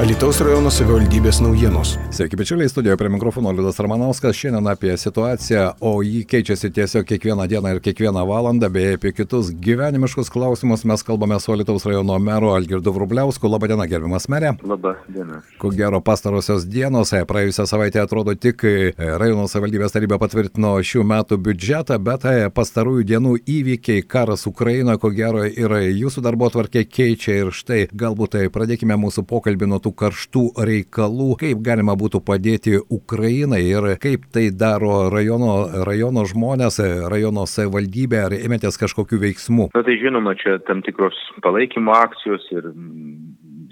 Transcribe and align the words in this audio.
Alitaus 0.00 0.38
rajono 0.40 0.70
savivaldybės 0.72 1.42
naujienos. 1.44 1.90
Sveiki, 2.08 2.38
bičiuliai, 2.40 2.70
studijoje 2.72 2.96
prie 2.96 3.10
mikrofono 3.12 3.50
Liudas 3.52 3.76
Ramanauskas. 3.84 4.32
Šiandien 4.38 4.70
apie 4.70 4.94
situaciją, 4.96 5.64
o 5.84 5.90
jį 6.00 6.22
keičiasi 6.24 6.70
tiesiog 6.72 7.04
kiekvieną 7.04 7.44
dieną 7.50 7.74
ir 7.74 7.80
kiekvieną 7.84 8.22
valandą, 8.24 8.70
bei 8.72 8.94
apie 8.96 9.12
kitus 9.12 9.50
gyvenimiškus 9.52 10.32
klausimus 10.32 10.86
mes 10.88 11.04
kalbame 11.04 11.36
su 11.40 11.52
Alitaus 11.52 11.84
rajono 11.84 12.16
meru 12.18 12.54
Algirdu 12.54 12.94
Vrubliausku. 12.96 13.50
Labadiena, 13.52 13.84
gerbiamas 13.90 14.24
merė. 14.32 14.54
Labą 14.64 14.94
dieną. 15.08 15.42
Ko 15.60 15.68
gero 15.76 16.00
pastarosios 16.00 16.64
dienos, 16.64 17.12
e, 17.12 17.20
praėjusią 17.28 17.68
savaitę 17.68 18.00
atrodo 18.00 18.32
tik 18.32 18.64
e, 18.64 18.94
rajono 18.96 19.44
savivaldybės 19.52 19.98
taryba 19.98 20.16
patvirtino 20.24 20.72
šių 20.80 21.04
metų 21.12 21.40
biudžetą, 21.44 22.00
bet 22.00 22.24
e, 22.24 22.48
pastarųjų 22.48 23.04
dienų 23.12 23.34
įvykiai, 23.44 24.08
karas 24.08 24.48
Ukrainoje, 24.48 24.96
ko 25.04 25.12
gero 25.12 25.44
ir 25.44 25.76
jūsų 25.92 26.24
darbo 26.24 26.48
tvarkė 26.48 26.88
keičia 26.88 27.36
ir 27.42 27.52
štai 27.52 27.84
galbūt 27.92 28.38
tai 28.38 28.48
pradėkime 28.48 28.96
mūsų 29.04 29.28
pokalbį 29.28 29.68
nuo 29.68 29.82
tų 29.84 29.89
tų 29.90 29.96
karštų 29.98 30.42
reikalų, 30.56 31.36
kaip 31.40 31.62
galima 31.62 31.96
būtų 31.98 32.22
padėti 32.22 32.78
Ukrainai 32.78 33.62
ir 33.66 33.96
kaip 34.00 34.26
tai 34.32 34.50
daro 34.50 35.10
rajono, 35.10 35.84
rajono 35.84 36.24
žmonės, 36.24 36.80
rajono 37.10 37.46
savivaldybė, 37.46 38.20
ar 38.24 38.32
ėmėtės 38.38 38.78
kažkokių 38.78 39.20
veiksmų? 39.20 39.70
Na 39.74 39.82
tai 39.82 39.98
žinoma, 39.98 40.34
čia 40.34 40.58
tam 40.66 40.82
tikros 40.82 41.14
palaikymo 41.42 41.92
akcijos 41.92 42.46
ir 42.52 42.70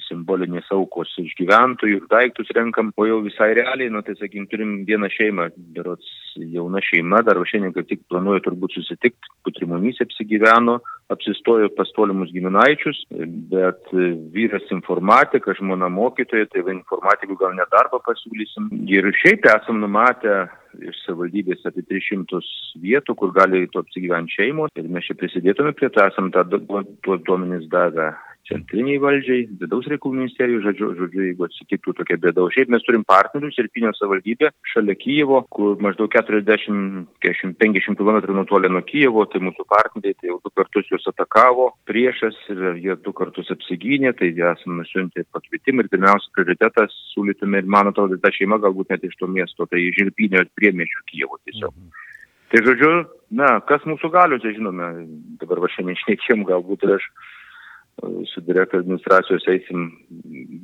simbolinės 0.08 0.68
aukos 0.74 1.12
iš 1.22 1.34
gyventojų 1.38 2.00
ir 2.00 2.06
daiktus 2.10 2.50
renkam, 2.56 2.92
o 2.96 3.06
jau 3.08 3.20
visai 3.24 3.52
realiai, 3.58 3.90
nu 3.92 4.02
tai 4.04 4.16
sakykim, 4.18 4.48
turim 4.50 4.74
vieną 4.88 5.10
šeimą, 5.14 5.48
berots 5.76 6.08
jauna 6.38 6.82
šeima, 6.84 7.22
dar 7.26 7.40
šiandien 7.50 7.74
kaip 7.76 7.88
tik 7.90 8.04
planuoju 8.12 8.44
turbūt 8.46 8.76
susitikti, 8.76 9.32
putrimonys 9.46 10.00
apsigyveno, 10.04 10.78
apsistojo 11.12 11.70
pas 11.76 11.90
tolimus 11.96 12.32
giminaičius, 12.34 13.04
bet 13.52 13.92
vyras 14.34 14.68
informatika, 14.74 15.56
žmona 15.58 15.88
mokytoja, 15.92 16.48
tai 16.52 16.64
informatikų 16.74 17.38
gal 17.40 17.56
nedarbą 17.58 18.02
pasiūlysim. 18.06 18.72
Ir 18.88 19.08
šiaip 19.22 19.48
esam 19.48 19.80
numatę 19.84 20.46
iš 20.82 21.02
savivaldybės 21.04 21.66
apie 21.68 21.84
300 21.88 22.40
vietų, 22.82 23.16
kur 23.18 23.34
gali 23.36 23.66
apsigyventi 23.66 24.38
šeimos 24.38 24.74
ir 24.78 24.88
mes 24.92 25.06
čia 25.08 25.18
prisidėtume 25.18 25.74
prie 25.76 25.90
to, 25.92 26.04
esam 26.04 26.32
tą 26.34 26.44
duomenys 26.48 27.68
davę 27.72 28.12
centriniai 28.48 28.98
valdžiai, 29.02 29.46
vidaus 29.60 29.86
reikalų 29.90 30.22
ministerijų, 30.22 30.62
žodžiu, 30.64 30.88
žodžiu, 30.98 31.24
jeigu 31.26 31.46
atsitiktų 31.46 31.94
tokia 32.00 32.18
bėda. 32.20 32.44
O 32.44 32.52
šiaip 32.52 32.72
mes 32.72 32.84
turim 32.86 33.04
partnerius 33.08 33.58
ir 33.60 33.68
Pinio 33.74 33.92
savivaldybė 33.96 34.50
šalia 34.72 34.96
Kyjevo, 34.98 35.42
kur 35.54 35.78
maždaug 35.84 36.12
40-50 36.14 37.98
km 37.98 38.20
nutolę 38.36 38.70
nuo 38.72 38.82
Kyjevo, 38.88 39.26
tai 39.30 39.42
mūsų 39.44 39.66
partneriai 39.68 40.16
tai 40.18 40.32
jau 40.32 40.38
du 40.44 40.52
kartus 40.56 40.88
juos 40.92 41.08
atakavo 41.10 41.70
priešas 41.88 42.38
ir 42.54 42.64
jie 42.82 42.96
du 43.04 43.14
kartus 43.16 43.52
apsigynė, 43.54 44.14
tai 44.18 44.32
esame 44.32 44.80
nusiuntę 44.80 45.26
pakvietimą 45.34 45.84
ir 45.84 45.92
pirmiausia 45.92 46.32
prioritetas 46.36 46.96
siūlytume 47.12 47.62
ir 47.62 47.68
man 47.68 47.92
atrodo, 47.92 48.18
ta 48.22 48.32
šeima 48.34 48.60
galbūt 48.62 48.94
net 48.94 49.04
iš 49.04 49.16
to 49.20 49.28
miesto, 49.30 49.68
tai 49.68 49.84
Žirpinio 49.96 50.44
priemieščių 50.68 51.08
Kyjevo 51.12 51.40
tiesiog. 51.48 51.72
Mhm. 51.74 52.04
Tai 52.48 52.60
žodžiu, 52.64 52.92
na, 53.36 53.48
kas 53.68 53.82
mūsų 53.84 54.08
galiuose, 54.12 54.54
žinome, 54.56 54.86
dabar 55.40 55.60
va 55.60 55.68
šiandien 55.74 55.98
šnekėm, 56.00 56.46
galbūt 56.48 56.86
ir 56.86 56.94
aš 56.96 57.10
su 58.30 58.42
direktorių 58.46 58.84
administracijos 58.84 59.46
eisim, 59.50 59.88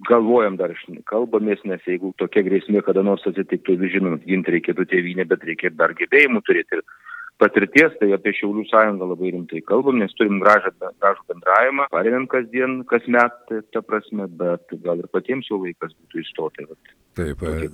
galvojam 0.08 0.56
dar, 0.60 0.74
kalbamės, 1.10 1.64
nes 1.66 1.82
jeigu 1.88 2.12
tokia 2.20 2.44
grėsmė 2.46 2.84
kada 2.86 3.02
nors 3.02 3.26
atsitiktų, 3.26 3.78
žinom, 3.90 4.20
ginti 4.22 4.54
reikėtų 4.54 4.86
tėvynę, 4.92 5.26
bet 5.30 5.42
reikia 5.48 5.72
dar 5.74 5.96
gebėjimų 5.98 6.44
turėti 6.46 6.78
ir 6.78 6.84
patirties, 7.42 7.96
tai 7.98 8.12
apie 8.14 8.32
Šiaulių 8.38 8.64
sąjungą 8.70 9.08
labai 9.10 9.32
rimtai 9.34 9.62
kalbam, 9.66 9.98
nes 10.02 10.14
turim 10.18 10.38
gražą, 10.42 10.70
gražų 11.02 11.26
bendravimą, 11.32 11.88
paremėm 11.94 12.28
kasdien, 12.30 12.82
kasmet, 12.90 13.40
tai 13.50 13.62
ta 13.74 13.82
prasme, 13.82 14.28
bet 14.40 14.76
gal 14.86 15.02
ir 15.02 15.10
patiems 15.12 15.50
jau 15.50 15.58
laikas 15.64 15.96
būtų 15.98 16.22
įstoti. 16.22 16.68
Taip, 17.18 17.42
e, 17.42 17.66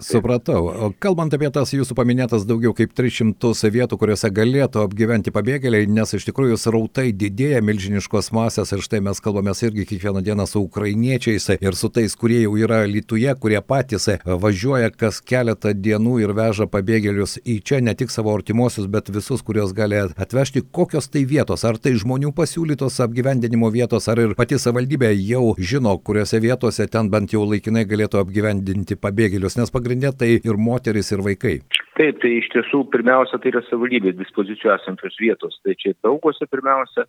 supratau. 0.00 0.66
O 0.66 0.90
kalbant 0.98 1.32
apie 1.36 1.48
tas 1.54 1.70
jūsų 1.72 1.94
paminėtas 1.96 2.42
daugiau 2.48 2.74
kaip 2.76 2.90
300 2.96 3.70
vietų, 3.70 3.98
kuriuose 4.00 4.30
galėtų 4.34 4.82
apgyventi 4.82 5.32
pabėgėliai, 5.34 5.86
nes 5.86 6.16
iš 6.18 6.26
tikrųjų 6.28 6.58
srautai 6.58 7.12
didėja 7.14 7.62
milžiniškos 7.64 8.32
masės 8.34 8.74
ir 8.74 8.82
štai 8.84 9.00
mes 9.06 9.22
kalbame 9.22 9.54
irgi 9.54 9.86
kiekvieną 9.92 10.24
dieną 10.26 10.46
su 10.50 10.64
ukrainiečiais 10.64 11.48
ir 11.54 11.78
su 11.78 11.88
tais, 11.88 12.16
kurie 12.18 12.42
jau 12.42 12.56
yra 12.58 12.82
Lietuvoje, 12.90 13.36
kurie 13.38 13.60
patys 13.62 14.08
važiuoja 14.24 14.90
kas 14.90 15.20
keletą 15.22 15.72
dienų 15.72 16.18
ir 16.24 16.34
veža 16.36 16.66
pabėgėlius 16.70 17.38
į 17.44 17.60
čia, 17.62 17.80
ne 17.80 17.94
tik 17.94 18.10
savo 18.10 18.34
artimuosius, 18.34 18.90
bet 18.90 19.08
visus, 19.14 19.44
kuriuos 19.46 19.72
gali 19.76 20.02
atvežti. 20.02 20.64
Kokios 20.74 21.08
tai 21.08 21.24
vietos? 21.28 21.64
Ar 21.64 21.78
tai 21.78 21.94
žmonių 22.00 22.34
pasiūlytos 22.36 22.98
apgyvendinimo 23.06 23.70
vietos, 23.72 24.10
ar 24.10 24.20
ir 24.20 24.34
pati 24.34 24.58
savivaldybė 24.58 25.14
jau 25.14 25.54
žino, 25.58 25.96
kuriuose 26.02 26.42
vietose 26.42 26.88
ten 26.90 27.08
bent 27.12 27.32
jau 27.32 27.46
laikinai 27.46 27.86
galėtų 27.88 28.20
apgyvendinti? 28.20 28.98
pabėgėlius, 29.04 29.58
nes 29.58 29.72
pagrindė 29.84 30.12
tai 30.16 30.30
ir 30.40 30.56
moteris, 30.56 31.12
ir 31.12 31.22
vaikai. 31.24 31.58
Taip, 31.94 32.18
tai 32.22 32.30
iš 32.40 32.48
tiesų 32.54 32.86
pirmiausia 32.90 33.38
tai 33.38 33.52
yra 33.52 33.62
savivaldybės 33.68 34.16
dispozicijų 34.18 34.72
esančios 34.74 35.18
vietos. 35.20 35.60
Tai 35.62 35.76
čia 35.78 35.92
daugose 36.02 36.48
pirmiausia 36.50 37.04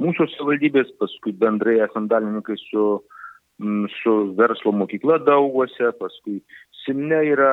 mūsų 0.00 0.30
savivaldybės, 0.36 0.94
paskui 1.02 1.34
bendrai 1.36 1.80
esam 1.84 2.06
dalininkai 2.08 2.56
su, 2.62 2.86
mm, 3.60 3.90
su 3.98 4.14
verslo 4.38 4.72
mokykla 4.72 5.20
daugose, 5.26 5.92
paskui 5.98 6.40
Simne 6.80 7.18
yra, 7.28 7.52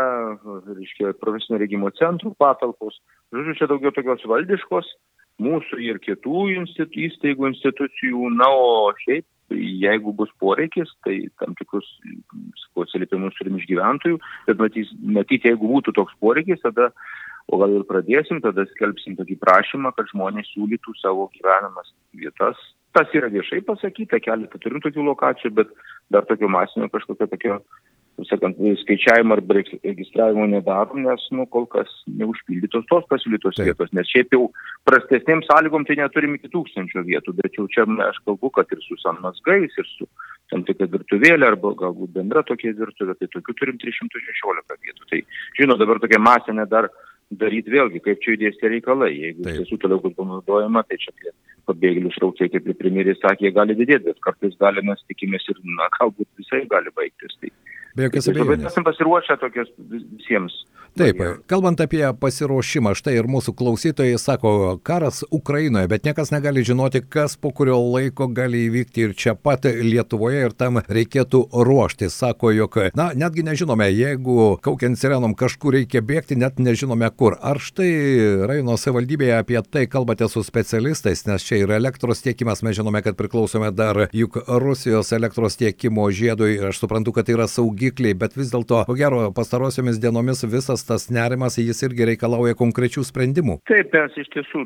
reiškia, 0.72 1.12
profesinio 1.20 1.60
regimo 1.60 1.90
centrų 1.98 2.32
patalpos. 2.40 2.96
Žodžiu, 3.36 3.56
čia 3.60 3.68
daugiau 3.68 3.92
tokios 3.92 4.24
valdiškos, 4.24 4.88
mūsų 5.44 5.82
ir 5.84 6.00
kitų 6.00 6.46
institu, 6.54 7.02
įstaigų 7.10 7.50
institucijų, 7.52 8.30
na, 8.40 8.48
o 8.48 8.94
šiaip 9.04 9.26
jeigu 9.54 10.14
bus 10.14 10.32
poreikis, 10.40 10.90
tai 11.06 11.20
tam 11.40 11.56
tikrus 11.60 11.88
atsiliepimus 12.78 13.38
turim 13.38 13.58
iš 13.58 13.68
gyventojų, 13.70 14.20
bet 14.50 14.60
matys, 14.62 14.92
matyti, 15.02 15.52
jeigu 15.52 15.70
būtų 15.72 15.96
toks 15.98 16.16
poreikis, 16.22 16.62
tada, 16.64 16.92
o 17.48 17.60
gal 17.62 17.78
ir 17.80 17.86
pradėsim, 17.90 18.42
tada 18.44 18.68
skelbsim 18.74 19.18
tokį 19.18 19.40
prašymą, 19.42 19.94
kad 19.98 20.10
žmonės 20.12 20.52
siūlytų 20.54 20.98
savo 21.02 21.30
gyvenamas 21.36 21.94
vietas. 22.14 22.60
Tas 22.96 23.12
yra 23.18 23.30
viešai 23.34 23.62
pasakyta, 23.66 24.20
keletą 24.24 24.60
turim 24.62 24.82
tokių 24.84 25.06
lokacijų, 25.12 25.54
bet 25.60 25.74
dar 26.14 26.26
tokio 26.30 26.50
masinio 26.52 26.90
kažkokio 26.94 27.30
tokio 27.30 27.60
sakant, 28.26 28.58
skaičiavimo 28.82 29.36
arba 29.36 29.60
registravimo 29.60 30.48
nedarom, 30.50 31.04
nes, 31.06 31.26
nu, 31.38 31.46
kol 31.54 31.68
kas 31.70 31.92
neužpildytos 32.10 32.88
tos 32.90 33.06
pasiūlytos 33.12 33.60
Taip. 33.60 33.70
vietos, 33.70 33.92
nes 33.94 34.10
šiaip 34.10 34.34
jau 34.34 34.48
prastesnėm 34.90 35.44
sąlygom 35.46 35.86
tai 35.86 36.00
neturim 36.00 36.34
iki 36.38 36.50
tūkstančio 36.54 37.04
vietų, 37.06 37.36
bet 37.38 37.60
jau 37.60 37.68
čia 37.70 37.86
aš 38.08 38.18
kalbu, 38.26 38.50
kad 38.56 38.74
ir 38.74 38.82
su 38.82 38.98
sanmasgais, 39.04 39.76
ir 39.78 39.90
su 39.92 40.10
tam 40.50 40.64
tikra 40.66 40.88
virtuvėlė, 40.90 41.52
arba 41.52 41.76
galbūt 41.78 42.16
bendra 42.16 42.42
tokia 42.48 42.74
virtuvė, 42.78 43.18
tai 43.20 43.30
tokių 43.36 43.58
turim 43.60 43.78
316 43.84 44.82
vietų. 44.88 45.06
Tai, 45.12 45.22
žinot, 45.60 45.82
dabar 45.84 46.02
tokia 46.02 46.22
masinė 46.24 46.66
dar 46.72 46.90
daryti 47.30 47.74
vėlgi, 47.74 48.02
kaip 48.04 48.22
čia 48.24 48.34
judės 48.34 48.58
tie 48.58 48.72
reikalai. 48.72 49.12
Jeigu 49.14 49.44
iš 49.44 49.62
tiesų 49.62 49.78
toliau 49.84 50.02
bus 50.04 50.16
panaudojama, 50.18 50.84
tai 50.88 50.98
čia 51.02 51.12
tie 51.20 51.34
pabėgėlių 51.68 52.14
srautai, 52.16 52.48
kaip 52.54 52.70
ir 52.70 52.78
premjeras 52.80 53.20
sakė, 53.20 53.52
gali 53.56 53.76
didėti, 53.76 54.08
bet 54.08 54.22
kartais 54.24 54.56
gali, 54.62 54.84
mes 54.88 55.04
tikimės 55.12 55.48
ir, 55.52 55.60
na, 55.76 55.90
galbūt 56.00 56.30
visai 56.40 56.64
gali 56.72 56.94
baigtis. 56.96 57.36
Tai 57.42 57.52
Be 57.98 58.06
jokios 58.06 58.30
abejonės. 58.30 58.70
Esame 58.70 58.86
pasiruošę 58.92 59.40
tokias 59.42 59.72
visiems. 59.90 60.62
Taip, 60.98 61.20
kalbant 61.46 61.78
apie 61.84 62.02
pasiruošimą, 62.18 62.96
štai 62.98 63.20
ir 63.20 63.28
mūsų 63.30 63.54
klausytojai 63.58 64.18
sako, 64.18 64.52
karas 64.86 65.20
Ukrainoje, 65.34 65.90
bet 65.92 66.08
niekas 66.08 66.32
negali 66.34 66.64
žinoti, 66.66 67.04
kas 67.06 67.36
po 67.38 67.52
kurio 67.54 67.78
laiko 67.84 68.26
gali 68.34 68.64
įvykti 68.66 69.06
ir 69.06 69.14
čia 69.18 69.36
pat 69.38 69.68
Lietuvoje 69.68 70.48
ir 70.48 70.56
tam 70.58 70.80
reikėtų 70.82 71.44
ruoštis. 71.54 72.16
Sako, 72.18 72.50
jog, 72.56 72.80
na, 72.98 73.12
netgi 73.14 73.46
nežinome, 73.46 73.90
jeigu 73.94 74.56
kaukiant 74.66 74.98
sirenom 74.98 75.36
kažkur 75.38 75.78
reikia 75.78 76.02
bėgti, 76.02 76.38
net 76.38 76.58
nežinome 76.58 77.10
kur. 77.18 77.38
Ar 77.46 77.62
štai 77.62 77.92
rajono 78.50 78.78
savivaldybėje 78.82 79.38
apie 79.38 79.62
tai 79.70 79.86
kalbate 79.90 80.30
su 80.34 80.42
specialistais, 80.46 81.28
nes 81.30 81.46
čia 81.46 81.62
yra 81.66 81.78
elektros 81.78 82.26
tiekimas, 82.26 82.66
mes 82.66 82.78
žinome, 82.80 83.04
kad 83.06 83.20
priklausome 83.20 83.70
dar 83.74 84.08
juk 84.18 84.42
Rusijos 84.48 85.14
elektros 85.14 85.62
tiekimo 85.62 86.10
žiedui, 86.10 86.58
aš 86.72 86.82
suprantu, 86.82 87.14
kad 87.14 87.30
tai 87.30 87.38
yra 87.38 87.50
saugi 87.52 87.87
saugikliai, 87.88 88.18
bet 88.18 88.36
vis 88.36 88.52
dėlto, 88.52 88.84
ko 88.86 88.96
gero, 88.96 89.32
pastarosiomis 89.34 90.00
dienomis 90.00 90.44
visas 90.46 90.84
tas 90.86 91.10
nerimas, 91.10 91.58
jis 91.58 91.84
irgi 91.84 92.06
reikalauja 92.12 92.56
konkrečių 92.56 93.04
sprendimų. 93.04 93.60
Taip, 93.68 93.94
mes 93.94 94.18
iš 94.18 94.28
tiesų, 94.34 94.66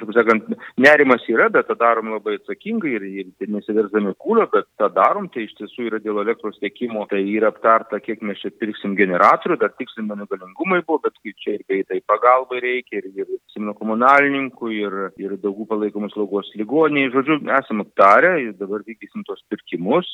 taip 0.00 0.12
sakant, 0.14 0.48
nerimas 0.76 1.22
yra, 1.28 1.48
bet 1.50 1.66
tą 1.68 1.76
darom 1.78 2.12
labai 2.12 2.36
atsakingai 2.38 2.94
ir, 2.96 3.06
ir 3.42 3.48
nesiversdami 3.48 4.14
kūlio, 4.18 4.48
bet 4.52 4.66
tą 4.78 4.90
darom, 4.92 5.28
tai 5.32 5.46
iš 5.46 5.54
tiesų 5.60 5.88
yra 5.88 6.00
dėl 6.02 6.22
elektros 6.22 6.58
tiekimo, 6.60 7.06
tai 7.10 7.22
yra 7.22 7.52
aptarta, 7.52 8.00
kiek 8.00 8.22
mes 8.22 8.40
čia 8.42 8.52
pirksim 8.52 8.96
generatorių, 8.98 9.58
dar 9.60 9.72
tikslinami 9.78 10.28
galingumai 10.30 10.82
buvo, 10.86 11.02
bet 11.06 11.16
čia 11.42 11.56
ir 11.56 11.64
greitai 11.68 12.02
pagalbai 12.06 12.60
reikia, 12.62 13.00
ir, 13.00 13.10
ir 13.16 13.32
simno 13.54 13.74
komunalininkų, 13.78 14.72
ir, 14.76 14.98
ir 15.20 15.38
daugų 15.40 15.68
palaikomos 15.70 16.14
slaugos 16.16 16.52
ligoniai. 16.58 17.10
Žodžiu, 17.12 17.42
esame 17.58 17.86
aptarę 17.86 18.36
ir 18.42 18.54
dabar 18.58 18.84
vykdysim 18.86 19.24
tos 19.28 19.42
pirkimus 19.50 20.08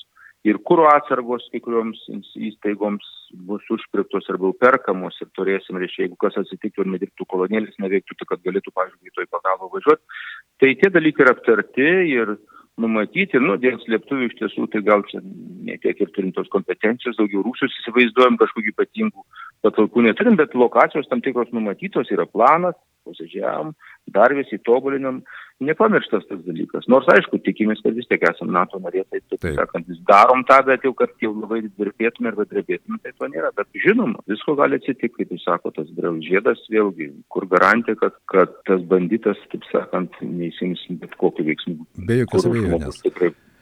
ir 0.47 0.59
kuro 0.69 0.87
atsargos 0.93 1.49
kai 1.53 1.61
kurioms 1.65 2.05
įstaigoms 2.37 3.07
bus 3.49 3.65
užpirktos 3.75 4.29
arba 4.33 4.53
perkamos 4.61 5.19
ir 5.23 5.29
turėsim, 5.37 5.81
reiškia, 5.81 6.07
jeigu 6.07 6.17
kas 6.21 6.39
atsitiktų 6.41 6.85
ir 6.85 6.93
nedirbtų 6.95 7.27
kolonėlis, 7.29 7.77
neveiktų, 7.83 8.17
tai 8.21 8.29
kad 8.31 8.45
galėtų, 8.47 8.73
pavyzdžiui, 8.77 9.15
toj 9.17 9.29
pagalba 9.35 9.69
važiuoti. 9.75 10.23
Tai 10.63 10.71
tie 10.81 10.93
dalykai 10.95 11.27
yra 11.27 11.35
aptarti 11.37 11.91
ir 12.15 12.39
numatyti, 12.79 13.41
nu, 13.43 13.57
dėl 13.61 13.79
slėptuvių 13.83 14.29
iš 14.29 14.37
tiesų, 14.39 14.69
tai 14.73 14.83
gal 14.87 15.03
čia 15.11 15.21
ne 15.23 15.77
tiek 15.83 15.99
ir 15.99 16.13
turim 16.15 16.31
tos 16.37 16.49
kompetencijos, 16.53 17.19
daugiau 17.19 17.43
rūšius 17.47 17.75
įsivaizduojam, 17.83 18.39
kažkokių 18.41 18.73
ypatingų 18.73 19.25
patalpų 19.67 20.05
neturim, 20.07 20.39
bet 20.39 20.55
lokacijos 20.55 21.11
tam 21.11 21.23
tikros 21.25 21.51
numatytos, 21.53 22.11
yra 22.15 22.29
planas, 22.31 22.79
posėdžiavam, 23.09 23.75
dar 24.15 24.35
vis 24.37 24.51
įtobulinam, 24.55 25.23
nepamirštas 25.65 26.27
tas 26.29 26.41
dalykas. 26.47 26.87
Nors 26.93 27.09
aišku, 27.13 27.41
tikimės, 27.45 27.83
kad 27.85 27.97
vis 27.97 28.09
tiek 28.11 28.25
esame 28.31 28.55
NATO 28.55 28.81
narė, 28.83 29.05
tai 29.11 29.21
taip 29.33 29.47
sakant, 29.57 29.89
vis 29.91 30.01
darom 30.09 30.45
tą, 30.49 30.61
bet 30.69 30.87
jau, 30.87 30.95
kad 30.99 31.15
jau 31.23 31.33
labai 31.35 31.61
dvirpėtume 31.67 32.33
arba 32.33 32.47
drebėtume, 32.49 33.01
tai 33.03 33.15
to 33.17 33.31
nėra. 33.33 33.53
Bet 33.59 33.71
žinoma, 33.85 34.23
visko 34.31 34.55
gali 34.59 34.79
atsitikti, 34.79 35.25
kaip 35.25 35.35
jūs 35.35 35.47
sako, 35.49 35.75
tas 35.77 35.91
žiedas 36.27 36.63
vėlgi, 36.73 37.11
kur 37.33 37.49
garantija, 37.51 37.99
kad, 38.01 38.19
kad 38.31 38.55
tas 38.69 38.85
banditas, 38.91 39.41
taip 39.53 39.67
sakant, 39.73 40.15
neįsims 40.23 40.87
bet 41.03 41.17
kokiu 41.21 41.47
veiksmu. 41.51 41.87
Be 42.07 42.23
jokios 42.23 42.49
abejonės. 42.49 43.03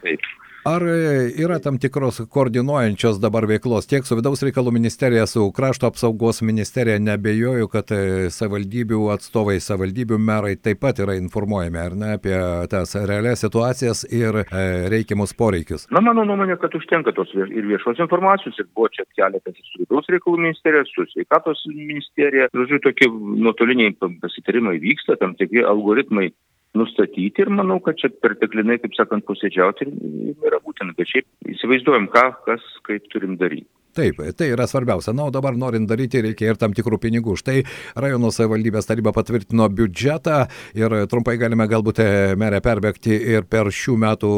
Taip. 0.04 0.32
Ar 0.66 0.82
yra 1.38 1.60
tam 1.62 1.76
tikros 1.78 2.16
koordinuojančios 2.34 3.20
dabar 3.22 3.44
veiklos 3.46 3.86
tiek 3.86 4.02
su 4.02 4.16
vidaus 4.18 4.40
reikalų 4.42 4.72
ministerija, 4.74 5.22
su 5.30 5.44
krašto 5.54 5.86
apsaugos 5.86 6.40
ministerija? 6.42 6.98
Nebejoju, 6.98 7.68
kad 7.70 7.92
e, 7.94 7.98
savivaldybių 8.34 9.04
atstovai, 9.14 9.60
savivaldybių 9.62 10.18
merai 10.18 10.56
taip 10.58 10.80
pat 10.82 10.98
yra 11.04 11.14
informuojami, 11.20 11.78
ar 11.78 11.94
ne, 12.00 12.08
apie 12.18 12.34
tas 12.72 12.96
realias 12.98 13.44
situacijas 13.46 14.02
ir 14.10 14.40
e, 14.42 14.64
reikiamus 14.90 15.36
poreikius. 15.38 15.86
Na, 15.94 16.02
mano 16.02 16.26
nuomonė, 16.26 16.58
kad 16.58 16.74
užtenka 16.74 17.14
tos 17.14 17.30
ir 17.36 17.70
viešos 17.70 18.02
informacijos, 18.02 18.58
ir 18.58 18.66
buvo 18.74 18.90
čia 18.90 19.06
keletas 19.14 19.54
ir 19.54 19.70
su 19.70 19.84
vidaus 19.84 20.10
reikalų 20.16 20.48
ministerija, 20.48 20.82
su 20.90 21.06
sveikatos 21.12 21.62
ministerija. 21.70 22.50
Žodžiu, 22.58 22.82
tokie 22.88 23.12
nuotoliniai 23.46 23.94
pasitarimai 24.02 24.80
vyksta, 24.82 25.14
tam 25.22 25.38
tikri 25.38 25.62
algoritmai 25.62 26.32
nustatyti 26.76 27.44
ir 27.44 27.52
manau, 27.52 27.78
kad 27.84 27.98
čia 28.00 28.10
perteklinai, 28.22 28.78
kaip 28.82 28.94
sakant, 28.98 29.24
posėdžiauti 29.28 29.88
yra 30.46 30.60
būtina, 30.64 30.94
bet 30.98 31.10
šiaip 31.12 31.54
įsivaizduojam, 31.56 32.10
ką, 32.12 32.26
kas, 32.48 32.64
kaip 32.88 33.08
turim 33.12 33.38
daryti. 33.40 33.68
Taip, 33.96 34.20
tai 34.36 34.50
yra 34.52 34.66
svarbiausia. 34.68 35.14
Na, 35.16 35.26
o 35.28 35.32
dabar 35.32 35.56
norint 35.56 35.88
daryti 35.88 36.20
reikia 36.24 36.52
ir 36.52 36.60
tam 36.60 36.74
tikrų 36.76 36.98
pinigų. 37.00 37.36
Štai 37.40 37.62
rajono 37.96 38.28
savivaldybės 38.34 38.88
taryba 38.88 39.14
patvirtino 39.16 39.68
biudžetą 39.72 40.42
ir 40.76 40.96
trumpai 41.08 41.38
galime 41.40 41.64
galbūt 41.70 42.02
e, 42.04 42.08
merę 42.36 42.60
perbėgti 42.64 43.16
ir 43.32 43.46
per 43.48 43.70
šių 43.72 43.96
metų 44.04 44.32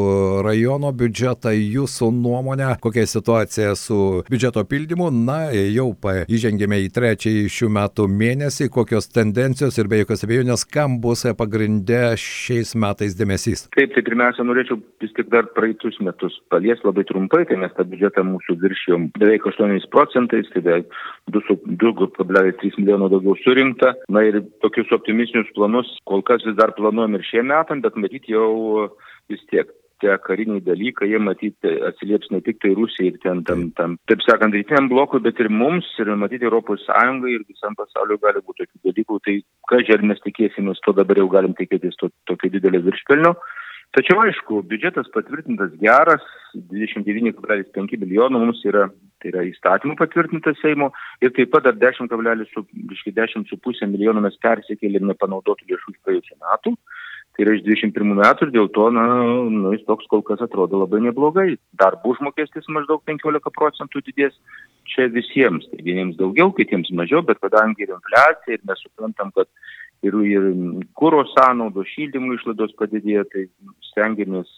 rajono 0.47 0.93
biudžetą. 0.95 1.51
Jūsų 1.59 2.11
nuomonė, 2.15 2.69
kokia 2.79 3.03
situacija 3.09 3.75
su 3.79 4.23
biudžeto 4.29 4.63
pildymu? 4.69 5.09
Na, 5.11 5.41
jau 5.51 5.89
įžengėme 5.99 6.79
į 6.85 6.89
trečiąjį 6.95 7.51
šių 7.51 7.69
metų 7.75 8.07
mėnesį, 8.13 8.69
kokios 8.73 9.09
tendencijos 9.11 9.77
ir 9.81 9.91
be 9.91 9.99
jokios 10.01 10.23
abejonės, 10.23 10.63
kam 10.69 10.99
bus 11.03 11.25
pagrindę 11.37 12.15
šiais 12.19 12.75
metais 12.79 13.17
dėmesys. 13.19 13.67
Taip, 13.75 13.91
tai 13.95 14.03
pirmiausia, 14.07 14.45
norėčiau 14.47 14.79
vis 15.03 15.13
tik 15.17 15.29
dar 15.33 15.49
praeitus 15.55 15.99
metus 16.05 16.35
palies 16.53 16.79
labai 16.85 17.03
trumpai, 17.09 17.43
tai 17.49 17.59
mes 17.59 17.73
tą 17.75 17.85
biudžetą 17.89 18.23
mūsų 18.27 18.55
viršijom 18.63 19.09
beveik 19.19 19.48
8 19.51 19.89
procentais, 19.93 20.47
tai 20.53 20.61
beveik 20.61 20.93
2,3 21.31 22.77
milijono 22.77 23.09
daugiau 23.09 23.35
surinkta. 23.43 23.95
Na 24.09 24.23
ir 24.27 24.41
tokius 24.63 24.91
optimistinius 24.95 25.51
planus 25.57 25.89
kol 26.09 26.23
kas 26.25 26.45
vis 26.45 26.57
dar 26.59 26.75
planuojam 26.77 27.17
ir 27.17 27.27
šie 27.27 27.43
metam, 27.43 27.81
bet 27.85 27.97
matyti 27.97 28.35
jau 28.37 28.89
vis 29.29 29.43
tiek 29.51 29.69
tie 29.99 30.15
kariniai 30.23 30.63
dalykai, 30.63 31.09
jie 31.11 31.19
matyti 31.19 31.71
atsilieps 31.89 32.31
ne 32.31 32.41
tik 32.45 32.59
tai 32.63 32.71
Rusijai 32.77 33.11
ir 33.11 33.17
ten, 33.23 33.43
tam, 33.47 33.65
tam, 33.77 33.97
taip 34.09 34.23
sakant, 34.23 34.55
rytiniam 34.55 34.87
blokui, 34.91 35.21
bet 35.25 35.39
ir 35.43 35.49
mums, 35.51 35.87
ir 35.99 36.11
matyti 36.15 36.47
Europos 36.47 36.85
Sąjungai 36.87 37.35
ir 37.35 37.45
visam 37.49 37.75
pasauliu 37.79 38.19
gali 38.23 38.43
būti 38.45 38.65
tokių 38.65 38.79
dalykų. 38.89 39.19
Tai 39.27 39.81
žiūrėt 39.83 40.07
mes 40.11 40.23
tikėsimės, 40.25 40.81
to 40.85 40.95
dabar 40.97 41.19
jau 41.19 41.27
galim 41.31 41.55
tikėtis 41.57 41.99
to, 41.99 42.11
tokio 42.29 42.51
didelio 42.55 42.81
viršpelnio. 42.87 43.35
Tačiau 43.97 44.19
aišku, 44.21 44.59
biudžetas 44.69 45.07
patvirtintas 45.09 45.71
geras, 45.81 46.21
29,5 46.53 47.95
milijonų 47.97 48.41
mums 48.43 48.59
yra, 48.69 48.83
tai 49.17 49.31
yra 49.31 49.41
įstatymų 49.47 49.95
patvirtintas 49.97 50.59
Seimo 50.61 50.91
ir 51.25 51.33
taip 51.33 51.49
pat 51.55 51.65
dar 51.65 51.73
10,5 51.81 53.89
milijonų 53.89 54.21
mes 54.27 54.37
persikėlėm 54.45 55.09
nepanaudotų 55.09 55.71
lėšų 55.71 55.95
iš 55.95 56.01
praėjusių 56.05 56.37
metų. 56.37 56.75
Tai 57.33 57.45
yra 57.45 57.55
iš 57.55 57.63
21 57.65 58.13
metų 58.19 58.45
ir 58.45 58.51
dėl 58.51 58.67
to, 58.75 58.85
na, 58.93 59.03
nu, 59.49 59.71
jis 59.73 59.85
toks 59.87 60.05
kol 60.11 60.21
kas 60.27 60.41
atrodo 60.43 60.83
labai 60.83 60.99
neblogai. 61.05 61.47
Darbo 61.79 62.13
užmokestis 62.13 62.69
maždaug 62.69 63.01
15 63.09 63.53
procentų 63.55 64.03
didės 64.05 64.35
čia 64.91 65.07
visiems. 65.13 65.65
Tai 65.71 65.79
vieniems 65.85 66.19
daugiau, 66.19 66.51
kitiems 66.53 66.91
mažiau, 66.99 67.23
bet 67.25 67.41
kadangi 67.41 67.87
ir 67.87 67.95
infliacija 67.95 68.57
ir 68.57 68.65
mes 68.69 68.85
suprantam, 68.85 69.31
kad 69.33 69.49
ir, 70.05 70.15
ir 70.25 70.45
kūro 70.99 71.23
sąnaudos, 71.33 71.89
šildymo 71.93 72.35
išlaidos 72.37 72.75
padidėjo, 72.79 73.25
tai 73.33 73.45
stengiamės 73.89 74.49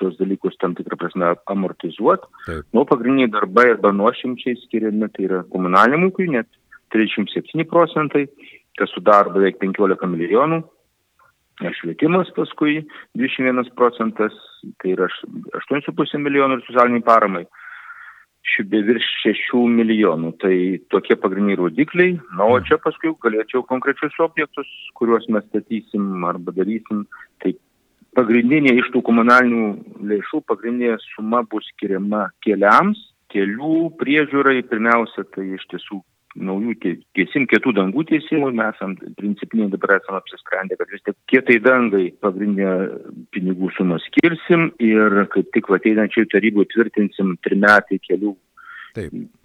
tos 0.00 0.16
dalykus 0.20 0.58
tam 0.60 0.76
tikrą 0.78 0.98
prasme 1.00 1.32
amortizuoti. 1.52 2.28
Nu, 2.76 2.86
pagrindiniai 2.88 3.32
darbai 3.32 3.70
arba 3.72 3.92
nuošimčiai 3.96 4.58
skiriami, 4.64 5.10
tai 5.16 5.28
yra 5.28 5.42
komunaliniam 5.52 6.08
ūkiui 6.10 6.30
net 6.36 6.48
37 6.94 7.66
procentai, 7.70 8.26
kas 8.78 8.92
sudaro 8.94 9.34
beveik 9.36 9.60
15 9.62 10.10
milijonų. 10.12 10.62
Švietimas 11.78 12.28
paskui 12.36 12.82
21 13.16 13.70
procentas, 13.78 14.34
tai 14.82 14.92
yra 14.92 15.06
8,5 15.56 16.20
milijonų 16.20 16.58
ir 16.58 16.66
socialiniai 16.66 17.06
paramai 17.06 17.46
šiaip 18.52 18.74
virš 18.88 19.06
šešių 19.22 19.62
milijonų. 19.78 20.32
Tai 20.42 20.54
tokie 20.92 21.16
pagrindiniai 21.20 21.60
rodikliai. 21.60 22.16
Na, 22.38 22.48
o 22.48 22.58
čia 22.64 22.78
paskui 22.82 23.14
galėčiau 23.22 23.64
konkrečius 23.68 24.16
objektus, 24.22 24.70
kuriuos 24.98 25.28
mes 25.32 25.46
statysim 25.50 26.24
arba 26.28 26.54
darysim. 26.56 27.04
Tai 27.42 27.54
pagrindinė 28.16 28.76
iš 28.80 28.90
tų 28.94 29.02
komunalinių 29.06 29.68
lėšų, 30.12 30.42
pagrindinė 30.48 30.98
suma 31.12 31.42
bus 31.50 31.68
skiriama 31.74 32.28
keliams, 32.46 33.00
kelių 33.34 33.90
priežiūrai. 34.00 34.62
Pirmiausia, 34.70 35.26
tai 35.34 35.50
iš 35.58 35.66
tiesų 35.72 36.00
naujų 36.36 36.76
tiesim, 37.16 37.46
kietų 37.50 37.72
dangų 37.76 38.04
tiesimui, 38.10 38.52
mes 38.56 38.74
esam 38.76 38.94
principiniai 39.18 39.70
dabar 39.72 39.96
esame 39.96 40.20
apsisprendę, 40.20 40.78
kad 40.80 40.92
vis 40.92 41.04
tik 41.06 41.16
kietai 41.32 41.58
dangai 41.64 42.06
pagrindinę 42.24 42.74
pinigų 43.34 43.72
sumą 43.76 43.98
skirsim 44.04 44.70
ir 44.82 45.22
kaip 45.32 45.52
tik 45.56 45.70
ateinančiai 45.78 46.28
tarybų 46.32 46.66
tvirtinsim 46.72 47.36
trimetį 47.46 48.00
kelių, 48.08 48.34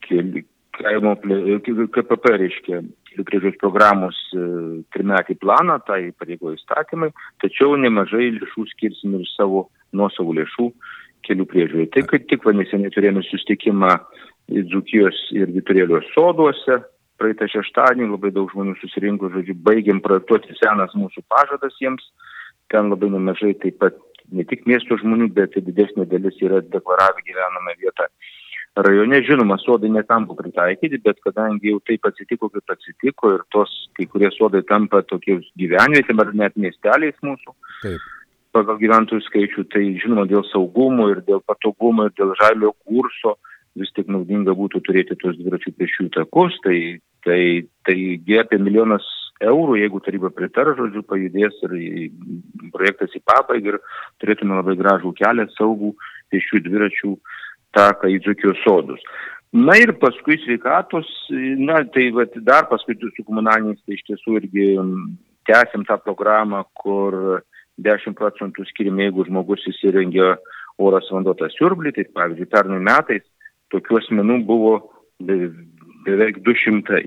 keli, 0.07 0.45
kaimo 0.77 1.15
KPP 1.95 2.33
reiškia 2.43 2.81
kelių 3.11 3.27
priežiūros 3.27 3.59
programos 3.61 4.17
e, 4.33 4.45
trimetį 4.95 5.37
planą, 5.41 5.77
tai 5.87 6.13
pareigo 6.17 6.53
įstatymai, 6.55 7.11
tačiau 7.43 7.75
nemažai 7.79 8.31
lėšų 8.37 8.67
skirsim 8.71 9.19
ir 9.19 9.27
savo 9.35 9.67
nuosavų 9.97 10.37
lėšų 10.39 10.67
kelių 11.27 11.47
priežiūrai. 11.51 11.89
Tai 11.93 12.05
kaip 12.09 12.27
tik 12.31 12.47
neseniai 12.57 12.93
turėjome 12.93 13.23
sustikimą 13.27 13.97
Dzukijos 14.51 15.17
ir 15.35 15.51
Viturėlios 15.55 16.07
soduose. 16.15 16.81
Praeitą 17.21 17.47
šeštadienį 17.51 18.09
labai 18.15 18.31
daug 18.33 18.49
žmonių 18.51 18.75
susirinko, 18.79 19.29
žodžiu, 19.33 19.55
baigiam 19.67 20.01
projektuoti 20.01 20.55
senas 20.57 20.93
mūsų 20.97 21.23
pažadas 21.29 21.75
jiems. 21.81 22.07
Ten 22.73 22.89
labai 22.89 23.11
nemažai 23.13 23.53
taip 23.61 23.77
pat 23.83 23.97
ne 24.31 24.45
tik 24.47 24.65
miesto 24.69 24.97
žmonių, 24.97 25.29
bet 25.35 25.57
ir 25.59 25.67
didesnė 25.67 26.07
dalis 26.09 26.39
yra 26.41 26.63
deklaravę 26.73 27.21
gyvenamą 27.27 27.75
vietą. 27.81 28.07
Rajone, 28.71 29.19
žinoma, 29.27 29.57
sodai 29.59 29.91
netampa 29.91 30.33
pritaikyti, 30.37 31.01
bet 31.03 31.19
kadangi 31.25 31.73
jau 31.73 31.81
taip 31.83 32.07
atsitiko, 32.07 32.47
kaip 32.53 32.71
atsitiko 32.71 33.35
ir 33.35 33.43
tos 33.51 33.73
kai 33.99 34.07
kurie 34.07 34.31
sodai 34.31 34.63
tampa 34.63 35.03
tokie 35.03 35.41
gyvenvietėm 35.59 36.23
ar 36.23 36.31
net 36.43 36.55
miesteliais 36.55 37.17
mūsų. 37.21 37.55
Taip 37.83 38.09
pagal 38.55 38.79
gyventojų 38.81 39.23
skaičių, 39.27 39.65
tai 39.71 39.83
žinoma 40.01 40.27
dėl 40.29 40.43
saugumo 40.49 41.07
ir 41.11 41.23
dėl 41.27 41.41
patogumo 41.47 42.07
ir 42.07 42.15
dėl 42.19 42.33
žalio 42.39 42.73
kurso 42.83 43.37
vis 43.79 43.91
tik 43.95 44.09
naudinga 44.11 44.55
būtų 44.57 44.81
turėti 44.87 45.17
tos 45.21 45.37
dviračių 45.39 45.73
pešių 45.79 46.07
takus, 46.17 46.57
tai, 46.65 46.77
tai, 47.25 47.41
taigi 47.87 48.39
apie 48.41 48.59
milijonas 48.61 49.05
eurų, 49.41 49.77
jeigu 49.81 50.01
taryba 50.05 50.31
pritar, 50.33 50.73
žodžiu, 50.77 51.03
pajudės 51.07 51.57
ir 51.65 51.75
projektas 52.73 53.15
į 53.17 53.23
pabaigą 53.25 53.73
ir 53.73 53.79
turėtume 54.21 54.59
labai 54.59 54.77
gražų 54.79 55.13
kelią, 55.17 55.47
saugų 55.55 55.95
pešių 56.33 56.63
dviračių 56.67 57.15
taką 57.77 58.11
į 58.11 58.19
Dzukijos 58.25 58.59
sodus. 58.65 59.01
Na 59.51 59.75
ir 59.79 59.91
paskui 59.99 60.37
sveikatos, 60.39 61.07
na 61.59 61.81
tai 61.91 62.07
vat, 62.15 62.35
dar 62.47 62.69
paskui 62.69 62.95
su 63.01 63.25
komunaliniais, 63.27 63.81
tai 63.83 63.97
iš 63.97 64.05
tiesų 64.07 64.37
irgi 64.39 64.67
tęsim 65.49 65.83
tą 65.87 65.97
programą, 65.99 66.63
kur 66.77 67.41
10 67.81 68.15
procentų 68.15 68.63
skirime, 68.69 69.09
jeigu 69.09 69.25
žmogus 69.27 69.65
įsirengia 69.67 70.35
oras 70.79 71.09
vanduo 71.11 71.33
tą 71.35 71.49
siurblį, 71.51 71.91
tai 71.95 72.07
pavyzdžiui, 72.15 72.47
pernai 72.51 72.79
metais 72.83 73.25
tokių 73.73 73.99
asmenų 74.01 74.41
buvo 74.47 74.75
beveik 75.21 76.41
200. 76.45 77.03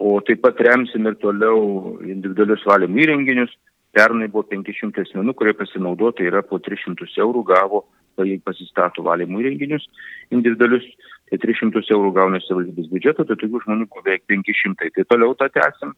O 0.00 0.16
taip 0.24 0.40
pat 0.44 0.60
remsim 0.64 1.08
ir 1.10 1.18
toliau 1.20 1.98
individualius 2.06 2.64
valymo 2.68 3.02
įrenginius. 3.04 3.52
Pernai 3.90 4.28
buvo 4.30 4.44
500 4.46 5.02
asmenų, 5.02 5.34
kurie 5.34 5.52
pasinaudotų 5.58 6.28
yra 6.28 6.44
po 6.46 6.60
300 6.62 7.08
eurų 7.24 7.42
gavo, 7.48 7.82
jei 8.22 8.38
pasistato 8.44 9.02
valymo 9.02 9.40
įrenginius 9.40 9.86
individualius, 10.30 10.84
tai 11.30 11.38
300 11.42 11.82
eurų 11.94 12.12
gauna 12.14 12.40
savivaldybės 12.44 12.90
biudžeto, 12.92 13.26
tai 13.26 13.36
tokių 13.40 13.62
žmonių 13.64 13.88
beveik 13.96 14.24
500. 14.30 14.92
Tai 14.94 15.06
toliau 15.10 15.34
tą 15.38 15.50
tęsim. 15.54 15.94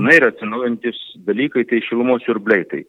Na 0.00 0.16
ir 0.16 0.28
atsinaujantis 0.28 1.00
dalykai, 1.28 1.66
tai 1.68 1.82
šilumos 1.84 2.24
siurbliai. 2.24 2.64
Tai 2.70 2.82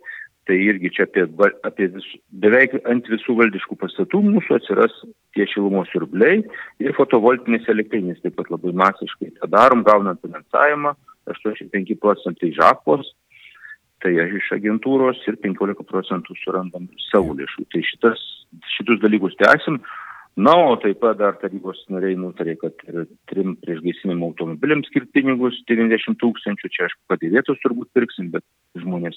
tai 0.45 0.57
irgi 0.61 0.91
čia 0.93 1.07
apie, 1.07 1.25
apie 1.65 1.87
vis, 1.95 2.05
beveik 2.43 2.75
ant 2.91 3.07
visų 3.09 3.35
valdiškų 3.39 3.77
pastatų 3.81 4.21
mūsų 4.27 4.59
atsiras 4.59 4.93
tie 5.35 5.47
šilumos 5.49 5.89
siurbliai 5.93 6.43
ir 6.83 6.95
fotovoltinės 6.97 7.65
elektrinės 7.73 8.21
taip 8.23 8.37
pat 8.37 8.51
labai 8.53 8.75
masiškai 8.77 9.33
tą 9.39 9.49
darom, 9.49 9.83
gaunant 9.87 10.21
finansavimą, 10.21 10.93
85 11.31 11.97
procentai 12.01 12.51
žakpos, 12.53 13.09
tai 14.05 14.13
iš 14.37 14.51
agentūros 14.53 15.21
ir 15.29 15.39
15 15.41 15.85
procentų 15.89 16.37
surandam 16.43 16.89
savo 17.09 17.33
lėšų. 17.37 17.65
Tai 17.73 17.81
šitas, 17.89 18.25
šitus 18.77 19.01
dalykus 19.01 19.37
tęsim. 19.41 19.81
Na, 20.35 20.51
o 20.67 20.75
taip 20.83 20.99
pat 20.99 21.15
dar 21.17 21.37
tarybos 21.39 21.79
nariai 21.87 22.17
nutarė, 22.19 22.57
kad 22.59 22.75
trim 23.31 23.53
priešgaisinimo 23.63 24.33
automobiliams 24.33 24.89
skirti 24.91 25.21
pinigus 25.21 25.61
90 25.71 26.19
tūkstančių, 26.19 26.71
čia 26.75 26.89
aš 26.89 26.97
padėvėtus 27.07 27.61
turbūt 27.63 27.87
pirksim, 27.95 28.33
bet 28.33 28.43
žmonės 28.75 29.15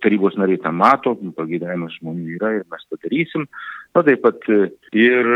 tarybos 0.00 0.36
nariai 0.40 0.60
tą 0.62 0.72
mato, 0.72 1.12
pageidavimas 1.36 1.98
žmonių 1.98 2.36
yra 2.38 2.52
ir 2.56 2.64
mes 2.70 2.84
tą 2.88 2.96
darysim. 3.02 3.46
Na 3.94 4.02
taip 4.06 4.22
pat 4.24 4.46
e, 4.48 4.70
ir 4.96 5.26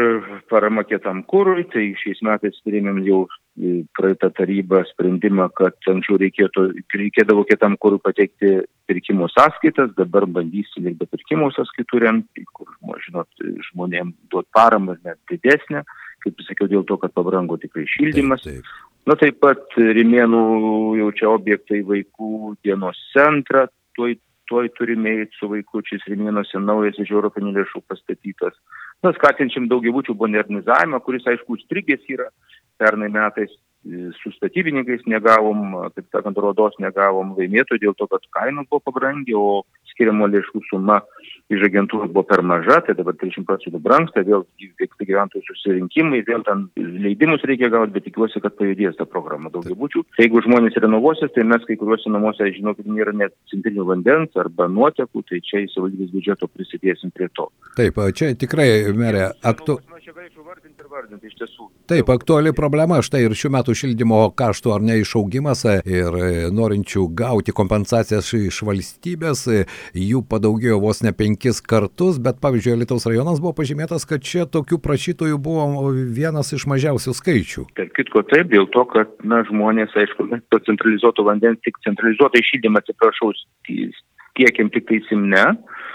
parama 0.51 0.85
kietam 0.89 1.25
kūrui, 1.29 1.67
tai 1.73 1.91
šiais 2.01 2.23
metais 2.25 2.57
priėmėm 2.65 3.03
jau 3.05 3.25
e, 3.27 3.83
praeitą 3.97 4.31
tarybą 4.37 4.85
sprendimą, 4.93 5.51
kad 5.59 5.77
anksčiau 5.91 6.17
reikėtų, 6.23 6.67
reikėdavo 6.95 7.45
kietam 7.51 7.77
kūrui 7.83 8.01
pateikti 8.05 8.55
pirkimo 8.89 9.29
sąskaitas, 9.33 9.93
dabar 9.99 10.29
bandysim 10.31 10.89
ir 10.89 10.97
be 11.01 11.11
pirkimo 11.11 11.51
sąskaitų 11.57 12.03
remti, 12.07 12.47
kur, 12.57 12.73
žinot, 13.05 13.29
žmonėm 13.69 14.15
duot 14.33 14.49
paramą 14.55 14.97
net 15.05 15.21
didesnę, 15.31 15.85
kaip 16.25 16.45
sakiau, 16.49 16.71
dėl 16.71 16.89
to, 16.89 16.97
kad 17.03 17.13
pabrango 17.13 17.61
tikrai 17.61 17.85
šildymas. 17.91 18.47
Taip, 18.47 18.65
taip. 18.65 18.91
Na 19.05 19.19
taip 19.21 19.37
pat 19.43 19.75
Rimėnų 19.77 20.45
jau 20.97 21.11
čia 21.19 21.27
objektai 21.29 21.83
vaikų 21.85 22.55
dienos 22.65 22.97
centrą, 23.13 23.67
tuoj, 23.99 24.17
tuoj 24.51 24.69
turime 24.79 25.13
eiti 25.21 25.39
su 25.39 25.49
vaikučiais 25.51 26.07
Rimėnuose 26.11 26.61
naujas 26.63 26.99
iš 27.03 27.13
Europinių 27.15 27.55
lėšų 27.59 27.85
pastatytas. 27.91 28.57
Na, 29.05 29.13
skatinčiam 29.17 29.69
daugiabučių 29.71 30.17
modernizavimą, 30.21 31.01
kuris, 31.05 31.27
aišku, 31.29 31.59
užstrigęs 31.59 32.05
yra. 32.17 32.31
Pernai 32.81 33.11
metais 33.13 33.53
su 34.23 34.33
statybininkais 34.33 35.05
negavom, 35.11 35.77
taip 35.95 36.07
sakant, 36.13 36.39
rodos 36.41 36.77
negavom 36.81 37.35
laimėtojų 37.39 37.83
dėl 37.83 37.97
to, 37.99 38.09
kad 38.11 38.25
kainos 38.37 38.69
buvo 38.71 38.81
pabrangę, 38.89 39.37
o 39.37 39.65
skiriamo 39.93 40.29
lėšų 40.31 40.65
suma 40.71 41.03
iš 41.53 41.65
agentūros 41.69 42.13
buvo 42.13 42.25
per 42.29 42.43
maža, 42.47 42.81
tai 42.87 42.95
dabar 42.97 43.17
30 43.21 43.45
procentų 43.49 43.81
brangsta, 43.85 44.25
vėl 44.25 44.47
vyksta 44.81 45.07
gyventojų 45.07 45.45
susirinkimai, 45.49 46.23
vėl 46.27 46.45
ten 46.47 46.67
leidimus 47.05 47.45
reikia 47.45 47.69
gauti, 47.73 47.93
bet 47.97 48.07
tikiuosi, 48.09 48.41
kad 48.45 48.57
pajudės 48.59 48.97
ta 48.99 49.07
programa 49.09 49.53
daugiabučių. 49.53 50.05
Tai 50.17 50.25
jeigu 50.25 50.43
žmonės 50.47 50.81
renovuosis, 50.81 51.33
tai 51.37 51.45
mes 51.49 51.67
kai 51.69 51.77
kuriuose 51.81 52.13
namuose, 52.13 52.49
žinokit, 52.57 52.89
nėra 52.89 53.13
net 53.17 53.37
centrinių 53.53 53.85
vandens 53.91 54.41
arba 54.41 54.71
nuotekų, 54.73 55.25
tai 55.29 55.43
čia 55.45 55.65
į 55.67 55.71
savivaldybės 55.75 56.15
biudžeto 56.17 56.49
prisidėsim 56.49 57.13
prie 57.15 57.29
to. 57.37 57.51
Taip, 57.77 58.01
čia 58.17 58.33
tikrai, 58.41 58.71
merė, 58.97 59.29
aktu... 59.45 59.79
Taip, 61.91 62.11
aktuali 62.15 62.55
problema, 62.57 63.03
štai 63.05 63.25
ir 63.27 63.37
šių 63.37 63.53
metų 63.59 63.77
šildymo 63.83 64.23
kaštų 64.39 64.75
ar 64.79 64.85
ne 64.85 64.99
išaugimas 65.03 65.65
ir 65.85 66.19
norinčių 66.55 67.07
gauti 67.17 67.53
kompensacijas 67.57 68.33
iš 68.39 68.63
valstybės, 68.67 69.47
jų 69.93 70.25
padaugėjo 70.31 70.81
vos 70.83 71.03
ne 71.05 71.13
5 71.13 71.35
penkis 71.35 71.61
kartus, 71.61 72.19
bet 72.19 72.39
pavyzdžiui, 72.41 72.79
Lietuvos 72.83 73.07
rajonas 73.09 73.41
buvo 73.43 73.55
pažymėtas, 73.59 74.07
kad 74.07 74.23
čia 74.23 74.47
tokių 74.47 74.79
prašytojų 74.85 75.39
buvo 75.43 75.91
vienas 75.91 76.53
iš 76.55 76.67
mažiausių 76.71 77.15
skaičių. 77.19 77.67
Tarp 77.75 77.93
kitko 77.97 78.23
taip, 78.31 78.51
dėl 78.53 78.69
to, 78.71 78.85
kad 78.93 79.11
na, 79.25 79.43
žmonės, 79.49 79.95
aišku, 79.97 80.29
to 80.53 80.61
centralizuoto 80.69 81.27
vandens, 81.27 81.61
tik 81.65 81.81
centralizuotą 81.87 82.41
išydymą, 82.41 82.83
atsiprašau, 82.83 83.33
tiekiam 84.39 84.71
tik 84.71 84.87
tai 84.89 85.01
simne. 85.09 85.45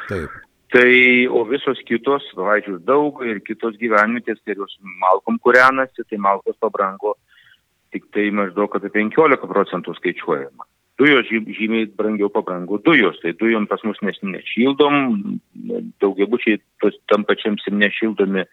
Taip. 0.10 0.30
Tai, 0.70 0.92
o 1.34 1.44
visos 1.50 1.80
kitos, 1.88 2.26
vaidžius 2.38 2.84
daug 2.86 3.24
ir 3.26 3.40
kitos 3.42 3.78
gyvenvietės, 3.82 4.38
tai 4.46 4.54
jos 4.58 4.76
malkom 5.02 5.40
kūrenasi, 5.42 6.06
tai 6.06 6.20
malkos 6.22 6.60
pabrango 6.62 7.16
tik 7.90 8.06
tai 8.14 8.28
maždaug 8.30 8.76
apie 8.78 8.92
15 8.94 9.50
procentų 9.50 9.96
skaičiuojama 9.98 10.70
dujos 11.00 11.30
žymiai 11.32 11.88
brangiau 11.96 12.30
pabrango 12.30 12.78
dujos, 12.84 13.18
tai 13.24 13.32
dujom 13.40 13.68
pas 13.72 13.82
mus 13.88 14.00
mes 14.04 14.20
nešildom, 14.20 14.96
daugiabučiai 16.04 16.60
tam 17.08 17.24
pačiam 17.28 17.56
sim 17.64 17.80
nešildomi, 17.80 18.44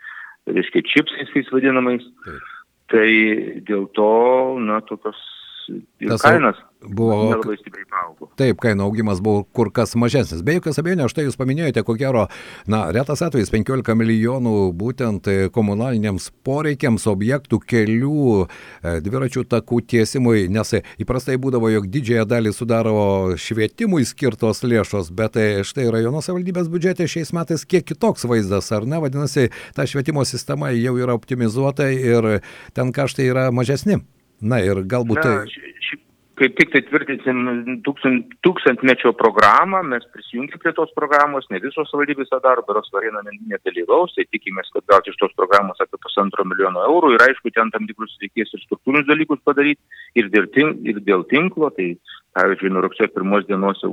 reiškia, 0.55 0.85
čipsais, 0.87 1.33
tais 1.35 1.51
vadinamais. 1.51 2.07
Tai 2.87 3.09
dėl 3.67 3.89
to, 3.99 4.11
na, 4.63 4.79
tokios 4.87 5.19
ir 5.71 6.15
Tas 6.15 6.25
kainas 6.25 6.63
buvo 6.89 7.31
labai 7.31 7.57
stipriai 7.59 7.87
paaugo. 7.91 8.29
Taip, 8.39 8.59
kainų 8.63 8.85
augimas 8.87 9.21
buvo 9.25 9.45
kur 9.57 9.71
kas 9.75 9.95
mažesnis. 9.99 10.43
Be 10.47 10.57
jokios 10.57 10.79
abejonės, 10.81 11.11
štai 11.13 11.27
jūs 11.27 11.39
paminėjote, 11.39 11.83
ko 11.87 11.97
gero, 11.99 12.27
na, 12.71 12.85
retas 12.95 13.23
atvejis 13.25 13.51
15 13.55 13.97
milijonų 13.99 14.55
būtent 14.77 15.31
komunaliniams 15.55 16.29
poreikiams 16.47 17.07
objektų, 17.11 17.61
kelių, 17.73 18.47
e, 18.47 18.97
dviračių 19.05 19.47
takų 19.51 19.81
tiesimui, 19.93 20.47
nes 20.53 20.75
įprastai 21.03 21.39
būdavo, 21.43 21.71
jog 21.73 21.89
didžiąją 21.93 22.27
dalį 22.31 22.55
sudaro 22.57 22.99
švietimui 23.41 24.05
skirtos 24.07 24.63
lėšos, 24.67 25.13
bet 25.17 25.39
e, 25.41 25.49
štai 25.67 25.89
rajono 25.95 26.23
savivaldybės 26.25 26.71
biudžete 26.73 27.09
šiais 27.11 27.33
metais 27.37 27.67
kiek 27.67 27.87
kitoks 27.87 28.29
vaizdas, 28.29 28.71
ar 28.77 28.87
ne, 28.87 29.01
vadinasi, 29.03 29.51
ta 29.75 29.89
švietimo 29.89 30.25
sistema 30.29 30.71
jau 30.75 30.97
yra 31.01 31.17
optimizuota 31.17 31.89
ir 31.91 32.37
ten 32.77 32.93
kaštai 32.95 33.31
yra 33.33 33.49
mažesni. 33.55 34.03
Na 34.41 34.61
ir 34.65 34.83
galbūt 34.85 35.23
tai... 35.23 35.37
Na, 35.45 36.03
kaip 36.37 36.57
tik 36.59 36.73
tai 36.73 36.83
tvirtinsim 36.85 37.39
tūkstant, 37.87 38.35
tūkstantmečio 38.45 39.15
programą, 39.17 39.81
mes 39.89 40.05
prisijungsim 40.13 40.61
prie 40.61 40.73
tos 40.77 40.93
programos, 40.97 41.47
ne 41.53 41.61
visos 41.63 41.93
valdybės 41.97 42.29
tą 42.33 42.41
daro, 42.45 42.65
beros 42.69 42.91
varėna 42.93 43.23
nedalyvaus, 43.25 44.13
tai 44.17 44.27
tikimės, 44.29 44.69
kad 44.75 44.85
gauti 44.93 45.13
iš 45.13 45.19
tos 45.23 45.33
programos 45.39 45.81
apie 45.81 46.01
pusantro 46.03 46.45
milijono 46.45 46.85
eurų 46.91 47.15
ir 47.15 47.25
aišku, 47.29 47.55
ten 47.57 47.73
tam 47.73 47.89
tikrus 47.89 48.19
reikės 48.21 48.53
ir 48.53 48.65
struktūrinius 48.67 49.09
dalykus 49.09 49.41
padaryti 49.49 49.81
ir 50.21 50.29
dėl, 50.35 50.51
ir 50.85 51.01
dėl 51.09 51.25
tinklo, 51.33 51.73
tai 51.79 51.95
pavyzdžiui, 52.37 52.73
nuo 52.75 52.85
rugsėjo 52.85 53.13
pirmos 53.15 53.49
dienos 53.49 53.83
jau 53.83 53.93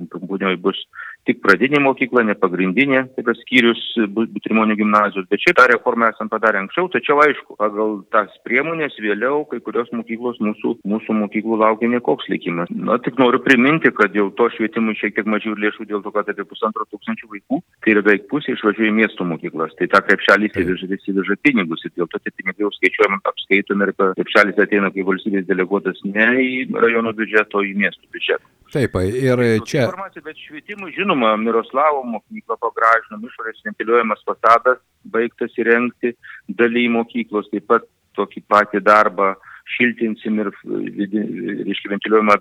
bus 0.64 0.80
tik 1.28 1.40
pradinė 1.44 1.80
mokykla, 1.84 2.24
ne 2.28 2.36
pagrindinė, 2.40 3.06
tai 3.16 3.24
yra 3.24 3.36
skyrius 3.40 3.82
Butrimonių 4.14 4.76
gimnazijos, 4.80 5.28
bet 5.32 5.44
šitą 5.44 5.68
reformą 5.72 6.10
esam 6.12 6.30
padarę 6.32 6.60
anksčiau, 6.64 6.90
tačiau 6.92 7.22
aišku, 7.24 7.56
pagal 7.60 8.02
tas 8.14 8.34
priemonės 8.48 8.98
vėliau 9.02 9.44
kai 9.52 9.62
kurios 9.64 9.92
mokyklos 9.96 10.42
mūsų, 10.44 10.76
mūsų 10.90 11.16
mokyklų 11.22 11.60
laukia 11.64 11.92
nekoks 11.94 12.28
likimas. 12.32 12.72
Na, 12.76 13.00
tik 13.04 13.20
noriu 13.22 13.40
priminti, 13.44 13.92
kad 13.96 14.12
dėl 14.16 14.34
to 14.38 14.50
švietimui 14.58 14.98
šiek 15.00 15.16
tiek 15.16 15.30
mažiau 15.30 15.56
lėšų, 15.60 15.88
dėl 15.90 16.04
to, 16.04 16.12
kad 16.16 16.32
apie 16.34 16.46
pusantro 16.50 16.88
tūkstančių 16.92 17.32
vaikų, 17.32 17.62
tai 17.84 17.96
yra 17.96 18.04
beveik 18.04 18.28
pusė 18.32 18.58
išvažiuoja 18.58 18.92
į 18.92 18.98
miesto 19.00 19.28
mokyklas. 19.28 19.76
Tai 19.80 19.88
ta 19.94 20.04
krepšelį 20.04 20.52
įsiveža 20.52 21.40
pinigus 21.46 21.86
ir 21.88 21.96
dėl 21.96 22.12
to 22.12 22.20
tie 22.20 22.34
pinigai 22.36 22.66
jau 22.66 22.74
skaičiuojami, 22.76 23.22
apskaitomi 23.32 23.88
ir 23.88 23.96
krepšelis 24.20 24.60
ateina 24.60 24.92
kaip 24.92 25.08
valstybės 25.08 25.48
deleguotas 25.48 26.04
ne 26.08 26.30
į 26.44 26.52
rajono 26.76 27.16
biudžetą, 27.16 27.62
o 27.62 27.66
į 27.66 27.76
miesto 27.80 28.04
biudžetą. 28.12 28.33
Taip, 28.74 28.96
ir 29.06 29.42
čia. 29.70 29.86
Bet 30.26 30.40
švietimui, 30.42 30.96
žinoma, 30.96 31.36
Miroslavo 31.38 32.02
mokykla 32.10 32.58
pagražinom, 32.58 33.22
išorės 33.28 33.62
ventiliuojamas 33.68 34.24
fasadas, 34.26 34.80
baigtas 35.14 35.54
įrengti 35.62 36.16
daly 36.50 36.88
mokyklos, 36.90 37.52
taip 37.52 37.68
pat 37.70 37.86
tokį 38.18 38.42
patį 38.50 38.82
darbą 38.86 39.34
šiltinsim 39.76 40.42
ir, 40.42 40.50
reiškia, 40.66 41.94
ventiliuojamą 41.94 42.40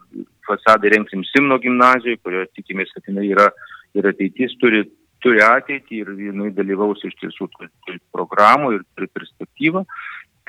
fasadą 0.49 0.88
įrengsim 0.88 1.22
Simno 1.28 1.61
gimnazijoje, 1.62 2.20
kurioje 2.25 2.49
tikimės, 2.56 2.90
kad 2.96 3.06
jinai 3.11 3.28
yra 3.28 3.50
ir 3.99 4.08
ateitis 4.08 4.56
turi, 4.61 4.87
turi 5.22 5.44
ateitį 5.44 6.00
ir 6.00 6.12
jinai 6.30 6.50
dalyvaus 6.56 7.04
iš 7.06 7.14
tiesų 7.20 7.50
programų 8.14 8.78
ir 8.78 8.84
turi 8.96 9.11
perspektyvą. 9.12 9.84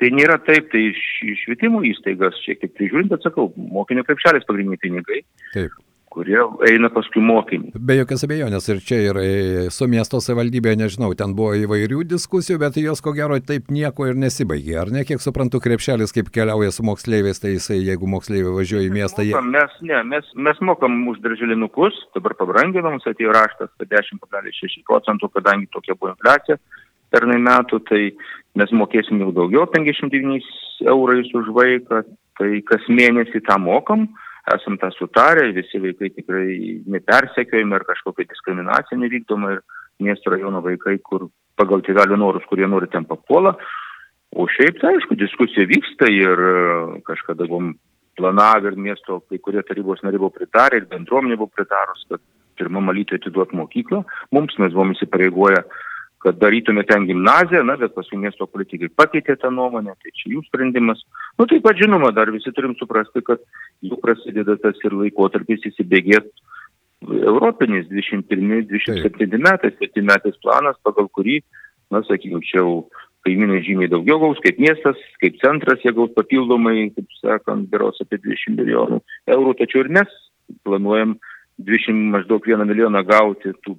Tai 0.02 0.10
nėra 0.10 0.40
taip, 0.48 0.72
tai 0.74 0.88
švietimo 0.98 1.84
įstaigas 1.86 2.40
šiek 2.44 2.64
tiek 2.64 2.74
prižiūrint, 2.78 3.12
bet 3.14 3.26
sakau, 3.26 3.52
mokinio 3.56 4.06
krepšelės 4.08 4.48
pagrindiniai 4.50 4.82
pinigai. 4.82 5.24
Taip 5.54 5.76
kurie 6.14 6.38
eina 6.70 6.90
paskui 6.94 7.24
mokinį. 7.26 7.74
Be 7.88 7.98
jokios 7.98 8.26
abejonės 8.28 8.70
ir 8.70 8.82
čia 8.86 9.00
ir 9.08 9.20
e, 9.22 9.30
su 9.74 9.88
miesto 9.90 10.20
savivaldybė, 10.24 10.76
nežinau, 10.80 11.12
ten 11.18 11.34
buvo 11.38 11.56
įvairių 11.58 12.04
diskusijų, 12.14 12.60
bet 12.62 12.78
jos 12.82 13.02
ko 13.04 13.16
gero 13.18 13.40
taip 13.42 13.72
nieko 13.74 14.08
ir 14.10 14.20
nesibaigė. 14.20 14.76
Ar 14.84 14.94
ne, 14.94 15.06
kiek 15.10 15.24
suprantu, 15.24 15.62
krepšelis 15.64 16.14
kaip 16.16 16.30
keliauja 16.36 16.74
su 16.76 16.86
moksleiviais, 16.86 17.42
tai 17.42 17.56
jisai, 17.56 17.80
jeigu 17.82 18.10
moksleiviai 18.14 18.54
važiuoja 18.60 18.90
į 18.90 18.94
miestą, 18.94 19.26
jie... 19.26 19.36
Mes, 19.54 19.76
ne, 19.90 20.04
mes, 20.14 20.30
mes 20.50 20.64
mokam 20.66 21.02
už 21.12 21.22
darželinukus, 21.26 21.98
dabar 22.18 22.38
pabranginom, 22.40 23.02
atėjo 23.02 23.34
raštas, 23.36 23.74
kad 23.82 23.98
10,6 23.98 24.86
procentų, 24.90 25.32
kadangi 25.34 25.72
tokia 25.74 25.98
buvo 25.98 26.14
infliacija 26.14 26.62
pernai 27.14 27.40
metų, 27.44 27.80
tai 27.90 28.02
mes 28.60 28.74
mokėsim 28.74 29.22
jau 29.24 29.32
daugiau 29.36 29.68
59 29.70 30.50
eurais 30.90 31.30
už 31.38 31.54
vaiką, 31.56 32.04
tai 32.40 32.50
kas 32.68 32.90
mėnesį 32.90 33.44
tą 33.48 33.60
mokam, 33.62 34.08
esam 34.54 34.78
tą 34.82 34.90
sutarę, 34.98 35.52
visi 35.56 35.80
vaikai 35.80 36.12
tikrai 36.18 36.82
nepersekiojami 36.96 37.78
ar 37.78 37.86
kažkokia 37.88 38.28
diskriminacija 38.32 39.00
nevykdoma 39.00 39.56
ir 39.56 39.64
miesto 40.04 40.34
rajono 40.34 40.64
vaikai, 40.66 40.98
kur 41.06 41.30
pagal 41.60 41.84
tėvelių 41.86 42.18
norus, 42.20 42.46
kurie 42.50 42.68
nori 42.68 42.90
ten 42.92 43.06
papuola. 43.08 43.54
O 44.34 44.48
šiaip, 44.50 44.80
tai 44.82 44.96
aišku, 44.96 45.16
diskusija 45.20 45.70
vyksta 45.70 46.10
ir 46.10 46.40
e, 46.42 46.54
kažkada 47.06 47.46
buvom 47.46 47.76
planavę 48.18 48.72
ir 48.72 48.80
miesto 48.82 49.20
kai 49.30 49.38
kurie 49.42 49.62
tarybos 49.66 50.02
nariai 50.02 50.22
buvo 50.22 50.34
pritarę 50.34 50.80
ir 50.82 50.90
bendruomenė 50.90 51.38
buvo 51.38 51.54
pritarus, 51.54 52.02
kad 52.10 52.22
pirmam 52.58 52.90
alytui 52.90 53.20
atiduoti 53.20 53.58
mokyklą. 53.58 54.02
Mums 54.34 54.58
mes 54.62 54.74
buvom 54.74 54.94
įsipareigoję, 54.96 55.62
kad 56.24 56.40
darytume 56.40 56.86
ten 56.88 57.06
gimnaziją, 57.10 57.64
na, 57.68 57.76
bet 57.78 57.94
paskui 57.98 58.18
miesto 58.22 58.48
politikai 58.48 58.88
pakeitė 58.96 59.36
tą 59.42 59.52
nuomonę, 59.52 59.96
tai 60.00 60.14
čia 60.16 60.32
jų 60.32 60.44
sprendimas. 60.48 61.02
Nu, 61.40 61.48
taip 61.52 61.66
pat 61.66 61.80
žinoma, 61.82 62.14
dar 62.16 62.32
visi 62.32 62.54
turim 62.56 62.78
suprasti, 62.80 63.24
kad 63.28 63.44
jau 63.84 64.00
prasideda 64.00 64.56
tas 64.64 64.80
ir 64.88 64.96
laikotarpis 65.02 65.68
įsibėgėti 65.72 66.32
europinis 67.04 67.90
21-27 67.92 69.42
metais, 69.44 69.76
7 69.82 70.06
metais 70.08 70.40
planas, 70.40 70.80
pagal 70.88 71.12
kurį, 71.12 71.42
na, 71.92 72.00
sakykime, 72.08 72.40
čia 72.48 72.62
jau 72.62 72.76
kaimynai 73.28 73.62
žymiai 73.64 73.92
daugiau 73.92 74.20
gaus, 74.24 74.40
kaip 74.44 74.60
miestas, 74.64 75.00
kaip 75.24 75.38
centras 75.44 75.84
jie 75.84 75.92
gaus 75.96 76.12
papildomai, 76.16 76.92
kaip 76.96 77.20
sakant, 77.20 77.68
beros 77.72 78.00
apie 78.04 78.20
20 78.24 78.60
milijonų 78.60 79.00
eurų, 79.36 79.56
tačiau 79.60 79.84
ir 79.84 79.92
mes 80.00 80.20
planuojam 80.68 81.18
20 81.64 82.12
maždaug 82.16 82.48
1 82.48 82.68
milijoną 82.68 83.04
gauti 83.08 83.54
tų 83.64 83.78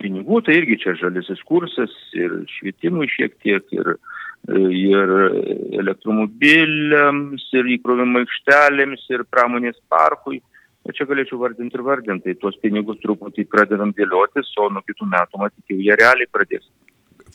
pinigų, 0.00 0.40
tai 0.46 0.56
irgi 0.60 0.78
čia 0.82 0.96
žalisis 1.00 1.42
kursas 1.48 1.92
ir 2.16 2.40
švietimui 2.58 3.08
šiek 3.12 3.36
tiek, 3.44 3.66
ir, 3.76 3.92
ir 4.48 5.14
elektromobiliams, 5.82 7.44
ir 7.56 7.72
įkrovimo 7.76 8.24
aikštelėms, 8.24 9.04
ir 9.12 9.26
pramonės 9.28 9.80
parkui. 9.92 10.40
Bet 10.86 10.96
čia 10.96 11.04
galėčiau 11.04 11.36
vardinti 11.42 11.76
ir 11.76 11.84
vardinti, 11.84 12.30
tai 12.30 12.40
tuos 12.40 12.56
pinigus 12.62 13.00
truputį 13.02 13.44
pradedam 13.52 13.92
dėliotis, 13.96 14.48
o 14.56 14.70
nuo 14.72 14.80
kitų 14.86 15.10
metų 15.12 15.42
matyti 15.42 15.76
jau 15.76 15.84
jie 15.84 15.98
realiai 16.00 16.30
pradės 16.32 16.64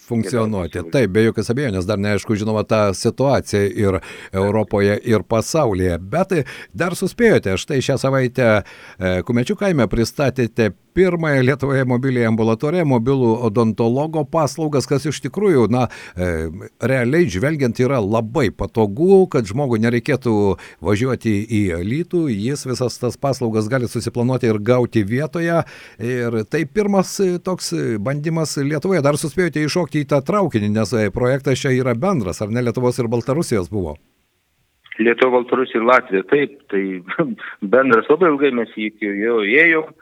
funkcionuoti. 0.08 0.86
Taip, 0.94 1.14
be 1.16 1.26
jokios 1.26 1.52
abejonės, 1.54 1.88
dar 1.90 2.02
neaišku, 2.02 2.38
žinoma, 2.40 2.66
ta 2.68 2.88
situacija 2.96 3.66
ir 3.66 4.00
Europoje, 4.34 4.98
ir 5.04 5.26
pasaulyje. 5.28 6.00
Bet 6.00 6.34
dar 6.74 6.96
suspėjote, 6.98 7.58
štai 7.62 7.82
šią 7.86 8.00
savaitę 8.02 8.50
e, 8.56 8.64
Kumečių 9.26 9.58
kaime 9.60 9.88
pristatėte 9.92 10.74
pirmąją 10.96 11.42
Lietuvoje 11.44 11.84
mobiliai 11.86 12.30
ambulatoriją, 12.30 12.86
mobilų 12.88 13.34
odontologo 13.50 14.24
paslaugas, 14.32 14.88
kas 14.88 15.04
iš 15.10 15.20
tikrųjų, 15.26 15.66
na, 15.74 15.90
e, 16.16 16.48
realiai 16.80 17.28
žvelgiant 17.32 17.82
yra 17.84 18.00
labai 18.00 18.48
patogu, 18.56 19.26
kad 19.32 19.48
žmogui 19.50 19.82
nereikėtų 19.84 20.36
važiuoti 20.86 21.36
į 21.44 21.62
Lytų, 21.84 22.24
jis 22.32 22.64
visas 22.70 22.96
tas 23.02 23.20
paslaugas 23.20 23.68
gali 23.72 23.90
susiplanuoti 23.92 24.48
ir 24.48 24.62
gauti 24.64 25.04
vietoje. 25.04 25.64
Ir 26.00 26.40
tai 26.48 26.64
pirmas 26.66 27.18
toks 27.44 27.74
bandymas 28.00 28.56
Lietuvoje. 28.56 29.04
Dar 29.04 29.20
suspėjote 29.20 29.66
iššokti 29.66 29.95
į 30.02 30.10
tą 30.12 30.20
traukinį, 30.26 30.74
nes 30.76 30.92
projektas 31.16 31.62
čia 31.62 31.72
yra 31.76 31.96
bendras, 31.96 32.42
ar 32.42 32.52
ne 32.52 32.66
Lietuvos 32.66 33.00
ir 33.00 33.12
Baltarusijos 33.12 33.72
buvo? 33.72 33.96
Lietuva, 35.00 35.40
Baltarusija 35.40 35.82
ir 35.82 35.88
Latvija, 35.90 36.24
taip, 36.32 36.60
tai 36.72 36.84
bendras 37.74 38.08
labai 38.12 38.32
ilgai 38.32 38.52
mes 38.56 38.76
jį 38.80 38.92
jau 39.22 39.40
ėjom. 39.44 39.94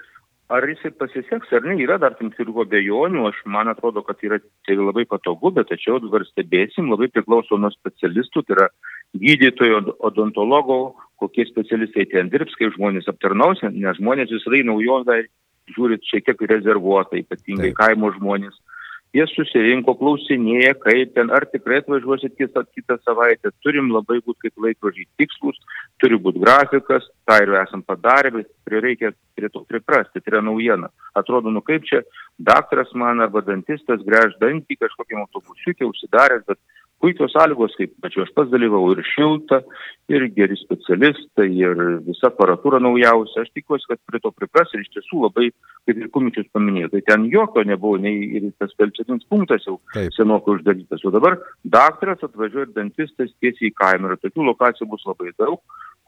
Ar 0.54 0.68
jisai 0.70 0.92
pasiseks 1.00 1.54
ar 1.56 1.64
ne, 1.66 1.78
yra 1.82 1.96
dar 1.98 2.14
tam 2.20 2.30
tikrų 2.30 2.66
abejonių, 2.66 3.24
aš 3.30 3.40
man 3.50 3.72
atrodo, 3.72 4.04
kad 4.06 4.20
yra 4.22 4.38
tai 4.68 4.76
labai 4.78 5.06
patogu, 5.10 5.50
bet 5.56 5.72
tačiau 5.72 5.98
dabar 6.04 6.26
stebėsim, 6.28 6.92
labai 6.92 7.08
priklauso 7.10 7.58
nuo 7.58 7.72
specialistų, 7.74 8.44
tai 8.46 8.58
yra 8.58 8.68
gydytojo, 9.18 9.80
odontologo, 10.04 10.78
kokie 11.24 11.48
specialistai 11.48 12.06
ten 12.12 12.30
dirbs, 12.30 12.54
kaip 12.60 12.76
žmonės 12.76 13.10
aptarnaus, 13.10 13.64
nes 13.64 13.98
žmonės 13.98 14.36
visada 14.36 14.60
į 14.60 14.68
naujovę 14.70 15.24
žiūrit 15.74 16.06
šiek 16.12 16.28
tiek 16.28 16.46
rezervuotai, 16.52 17.24
ypatingai 17.24 17.72
kaimo 17.80 18.12
žmonės 18.20 18.60
jie 19.14 19.26
susirinko, 19.30 19.94
klausinėja, 20.00 20.74
kaip 20.82 21.14
ten, 21.18 21.30
ar 21.34 21.46
tikrai 21.52 21.82
atvažiuosit 21.84 22.36
kitą, 22.40 22.64
kitą 22.74 22.98
savaitę. 23.06 23.52
Turim 23.66 23.92
labai 23.94 24.20
būti 24.26 24.48
kaip 24.48 24.66
laikrodžiai 24.66 25.08
tikslus, 25.22 25.60
turi 26.02 26.18
būti 26.20 26.42
grafikas, 26.42 27.06
tą 27.30 27.40
ir 27.44 27.54
esam 27.62 27.86
padarę, 27.86 28.34
bet 28.40 28.50
prie 28.66 28.82
reikia 28.84 29.14
prie 29.38 29.50
to 29.54 29.64
priprasti, 29.70 30.22
tai 30.22 30.34
yra 30.34 30.44
naujiena. 30.46 30.90
Atrodo, 31.18 31.54
nu 31.54 31.62
kaip 31.66 31.86
čia 31.90 32.02
daktaras 32.38 32.94
man 32.98 33.22
arba 33.22 33.42
dantistas 33.46 34.02
gręž 34.06 34.38
dantį 34.42 34.80
kažkokiam 34.82 35.26
autobusiukė 35.26 35.88
užsidaręs, 35.90 36.46
bet 36.50 36.60
puikios 37.04 37.34
sąlygos, 37.36 37.76
kaip 37.76 37.92
pačiu 38.04 38.24
aš 38.24 38.32
pats 38.38 38.52
dalyvau, 38.54 38.86
ir 38.94 39.04
šilta, 39.04 39.60
ir 40.12 40.26
geri 40.38 40.56
specialistai, 40.62 41.50
ir 41.60 41.82
visa 42.08 42.30
aparatūra 42.32 42.80
naujausia. 42.84 43.44
Aš 43.44 43.52
tikiuosi, 43.58 43.90
kad 43.92 44.00
prie 44.08 44.22
to 44.24 44.32
pripras 44.32 44.72
ir 44.74 44.86
iš 44.86 44.92
tiesų 44.96 45.26
labai, 45.26 45.50
kaip 45.88 46.00
ir 46.00 46.12
Kumičius 46.16 46.50
paminėjo, 46.56 46.94
tai 46.94 47.04
ten 47.10 47.28
jokio 47.32 47.66
nebuvo, 47.68 48.00
nei 48.04 48.30
ir 48.40 48.50
tas 48.64 48.72
pelčetinis 48.80 49.28
punktas 49.32 49.68
jau 49.68 49.80
senokai 50.16 50.58
uždarytas. 50.58 51.04
O 51.04 51.14
dabar 51.14 51.40
daktaras 51.64 52.24
atvažiuoja 52.24 52.70
ir 52.70 52.76
dantistas 52.78 53.36
tiesiai 53.44 53.72
į 53.72 53.76
kamerą. 53.80 54.20
Tokių 54.24 54.48
lokacijų 54.54 54.90
bus 54.96 55.04
labai 55.10 55.36
daug 55.36 55.60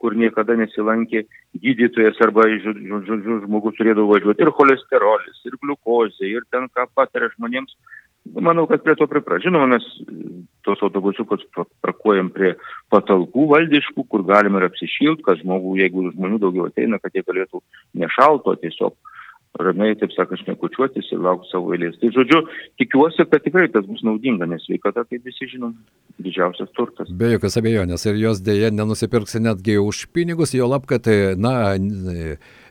kur 0.02 0.16
niekada 0.18 0.56
nesilankė 0.60 1.24
gydytojas 1.62 2.18
arba 2.24 2.48
žodžiu, 2.52 3.40
žmogus 3.46 3.78
turėdavo 3.78 4.12
važiuoti 4.14 4.44
ir 4.44 4.52
cholesterolis, 4.58 5.44
ir 5.48 5.56
gliukozė, 5.62 6.28
ir 6.30 6.44
ten 6.52 6.68
ką 6.74 6.88
pataria 6.94 7.32
žmonėms 7.36 7.76
Manau, 8.34 8.66
kad 8.66 8.82
prie 8.82 8.96
to 8.98 9.06
pripras. 9.06 9.42
Žinoma, 9.44 9.68
mes 9.76 9.84
tos 10.66 10.80
autobusiukus 10.82 11.44
parkuojam 11.84 12.30
prie 12.34 12.54
patalpų 12.90 13.46
valdiškų, 13.52 14.04
kur 14.10 14.24
galima 14.26 14.58
ir 14.60 14.66
apsišilti, 14.66 15.22
kad 15.26 15.38
žmogų, 15.42 15.76
jeigu 15.78 16.08
žmonių 16.10 16.40
daugiau 16.42 16.66
ateina, 16.66 16.98
kad 17.02 17.14
jie 17.14 17.22
galėtų 17.26 17.62
nešalto 18.02 18.56
tiesiog 18.64 18.96
ramiai, 19.62 19.96
taip 20.00 20.12
sakant, 20.14 20.40
šnekučiuotis 20.42 21.08
ir 21.14 21.22
laukti 21.24 21.50
savo 21.50 21.72
eilės. 21.76 21.96
Tai 22.00 22.10
žodžiu, 22.14 22.42
tikiuosi, 22.80 23.26
kad 23.30 23.44
tikrai 23.44 23.66
tas 23.72 23.86
bus 23.88 24.02
naudinga, 24.06 24.48
nes 24.50 24.64
sveikata, 24.66 25.06
kaip 25.08 25.26
visi 25.26 25.48
žinom, 25.52 25.74
didžiausias 26.22 26.72
turtas. 26.76 27.10
Be 27.10 27.32
jokios 27.34 27.58
abejonės 27.60 28.06
ir 28.08 28.20
jos 28.20 28.42
dėje 28.44 28.72
nenusipirksi 28.74 29.42
netgi 29.44 29.78
už 29.82 30.06
pinigus, 30.16 30.54
jo 30.56 30.68
lab, 30.70 30.86
kad, 30.90 31.08
na, 31.40 31.56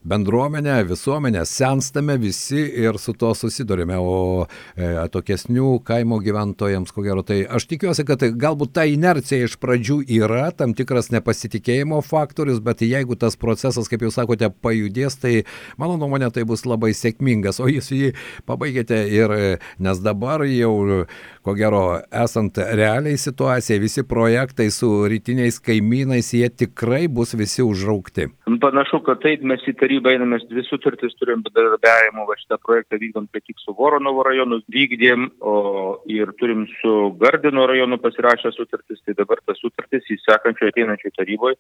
bendruomenę, 0.06 0.86
visuomenę, 0.86 1.46
senstame 1.46 2.18
visi 2.18 2.62
ir 2.82 3.00
su 3.00 3.14
to 3.14 3.34
susidurime, 3.36 3.98
o 3.98 4.46
e, 4.78 4.90
atokesnių 5.02 5.80
kaimo 5.86 6.20
gyventojams, 6.22 6.94
ko 6.94 7.02
gero, 7.06 7.24
tai 7.26 7.42
aš 7.50 7.66
tikiuosi, 7.72 8.06
kad 8.06 8.22
tai, 8.22 8.30
galbūt 8.38 8.76
ta 8.78 8.86
inercija 8.86 9.48
iš 9.48 9.58
pradžių 9.62 10.04
yra 10.20 10.52
tam 10.54 10.76
tikras 10.78 11.10
nepasitikėjimo 11.14 12.04
faktorius, 12.06 12.62
bet 12.62 12.84
jeigu 12.86 13.18
tas 13.18 13.38
procesas, 13.40 13.90
kaip 13.90 14.06
jūs 14.06 14.20
sakote, 14.20 14.52
pajudės, 14.62 15.18
tai 15.22 15.34
mano 15.82 15.98
nuomonė 15.98 16.30
tai 16.36 16.46
bus 16.46 16.68
labai 16.70 16.94
sėkmingas, 16.94 17.60
o 17.64 17.70
jūs 17.72 17.90
jį 17.96 18.14
pabaigėte 18.46 19.02
ir 19.10 19.36
nes 19.82 20.04
dabar 20.06 20.46
jau, 20.46 21.06
ko 21.42 21.58
gero, 21.58 21.84
esant 22.14 22.62
realiai 22.62 23.18
situacijai, 23.18 23.82
visi 23.82 24.06
projektai 24.06 24.70
su 24.74 24.92
rytiniais 25.10 25.58
kaimynais, 25.66 26.30
jie 26.38 26.50
tikrai 26.50 27.08
bus 27.10 27.34
visi 27.34 27.66
užraukti. 27.66 28.30
Panašu, 28.62 29.02
kad 29.06 29.24
taip 29.26 29.42
mes 29.46 29.62
įtarį 29.66 29.95
tarybą 29.96 30.12
einam, 30.12 30.34
mes 30.36 30.44
dvi 30.50 30.64
sutartis 30.68 31.16
turim 31.20 31.44
bendradarbiavimo, 31.46 32.26
va 32.28 32.36
šitą 32.40 32.58
projektą 32.60 33.00
vykdom 33.00 33.28
kaip 33.32 33.46
tik 33.48 33.60
su 33.64 33.74
Voronovo 33.78 34.24
rajonu 34.28 34.62
vykdėm, 34.72 35.30
o 35.42 36.02
ir 36.12 36.32
turim 36.40 36.66
su 36.82 37.16
Gardino 37.22 37.66
rajonu 37.68 37.98
pasirašę 38.04 38.52
sutartis, 38.52 39.02
tai 39.06 39.16
dabar 39.16 39.40
tas 39.46 39.60
sutartis 39.62 40.04
į 40.12 40.20
sekančio 40.26 40.68
ateinančio 40.72 41.12
taryboje 41.16 41.56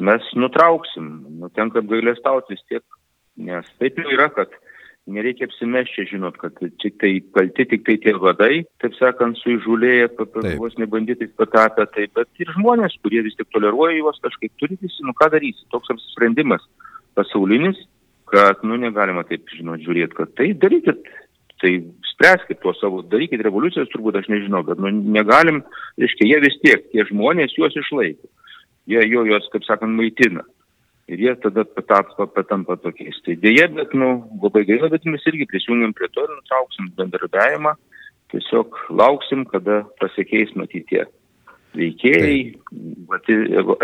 mes 0.00 0.22
nutrauksim, 0.34 1.26
nu 1.40 1.48
tenka 1.54 1.78
apgailestauti 1.78 2.54
vis 2.54 2.62
tiek, 2.68 2.82
nes 3.36 3.66
taip 3.78 3.98
jau 3.98 4.10
yra, 4.10 4.28
kad 4.34 4.50
nereikia 5.06 5.46
apsimesti, 5.46 6.06
žinot, 6.10 6.36
kad 6.40 6.56
tik 6.82 6.96
tai 7.00 7.12
kalti 7.36 7.66
tik 7.70 7.84
tai 7.86 7.96
tie 8.02 8.14
vadai, 8.18 8.64
taip 8.82 8.96
sakant, 8.98 9.38
suižulėję, 9.38 10.10
vos 10.58 10.74
nebandytais 10.80 11.30
patapę, 11.38 11.86
tai 11.94 12.08
bet 12.16 12.28
ir 12.42 12.50
žmonės, 12.56 12.96
kurie 13.04 13.22
vis 13.26 13.36
tik 13.38 13.50
toleruoja 13.54 14.00
juos 14.00 14.18
kažkaip, 14.24 14.54
turi 14.58 14.80
visi, 14.80 15.04
nu 15.06 15.14
ką 15.14 15.30
darysi, 15.36 15.68
toks 15.74 15.92
apsisprendimas 15.94 16.64
pasaulinis, 17.18 17.78
kad, 18.30 18.62
nu, 18.66 18.78
negalima 18.80 19.24
taip, 19.28 19.46
žinot, 19.54 19.82
žiūrėti, 19.84 20.16
kad 20.18 20.32
tai 20.38 20.50
darykit, 20.58 21.06
tai 21.62 21.72
spręskit 22.10 22.60
tuos 22.62 22.80
savo, 22.80 23.02
darykit 23.10 23.42
revoliucijas, 23.44 23.90
turbūt 23.92 24.18
aš 24.20 24.30
nežinau, 24.32 24.64
bet, 24.66 24.80
nu, 24.82 24.90
negalim, 25.16 25.62
reiškia, 26.00 26.28
jie 26.32 26.40
vis 26.44 26.58
tiek, 26.64 26.84
tie 26.92 27.06
žmonės 27.10 27.56
juos 27.58 27.76
išlaiko, 27.78 28.30
jie 28.90 29.06
jo 29.08 29.24
juos, 29.28 29.48
kaip 29.52 29.66
sakant, 29.68 29.94
maitina. 29.98 30.44
Ir 31.04 31.20
jie 31.20 31.34
tada 31.36 31.66
patampa, 31.68 32.24
patampa 32.32 32.78
tokiais. 32.80 33.18
Tai 33.26 33.34
dėje, 33.42 33.66
bet, 33.76 33.92
nu, 33.92 34.22
labai 34.40 34.62
gaila, 34.64 34.88
bet 34.88 35.04
mes 35.04 35.26
irgi 35.28 35.44
prisijungiam 35.50 35.92
prie 35.92 36.08
to 36.14 36.24
ir 36.24 36.32
nutrauksim 36.32 36.88
bendradarbiavimą. 36.96 37.74
Tiesiog 38.32 38.78
lauksim, 38.88 39.44
kada 39.50 39.82
pasikeis 40.00 40.54
matyti 40.56 40.86
tie 40.94 41.04
veikėjai, 41.76 42.38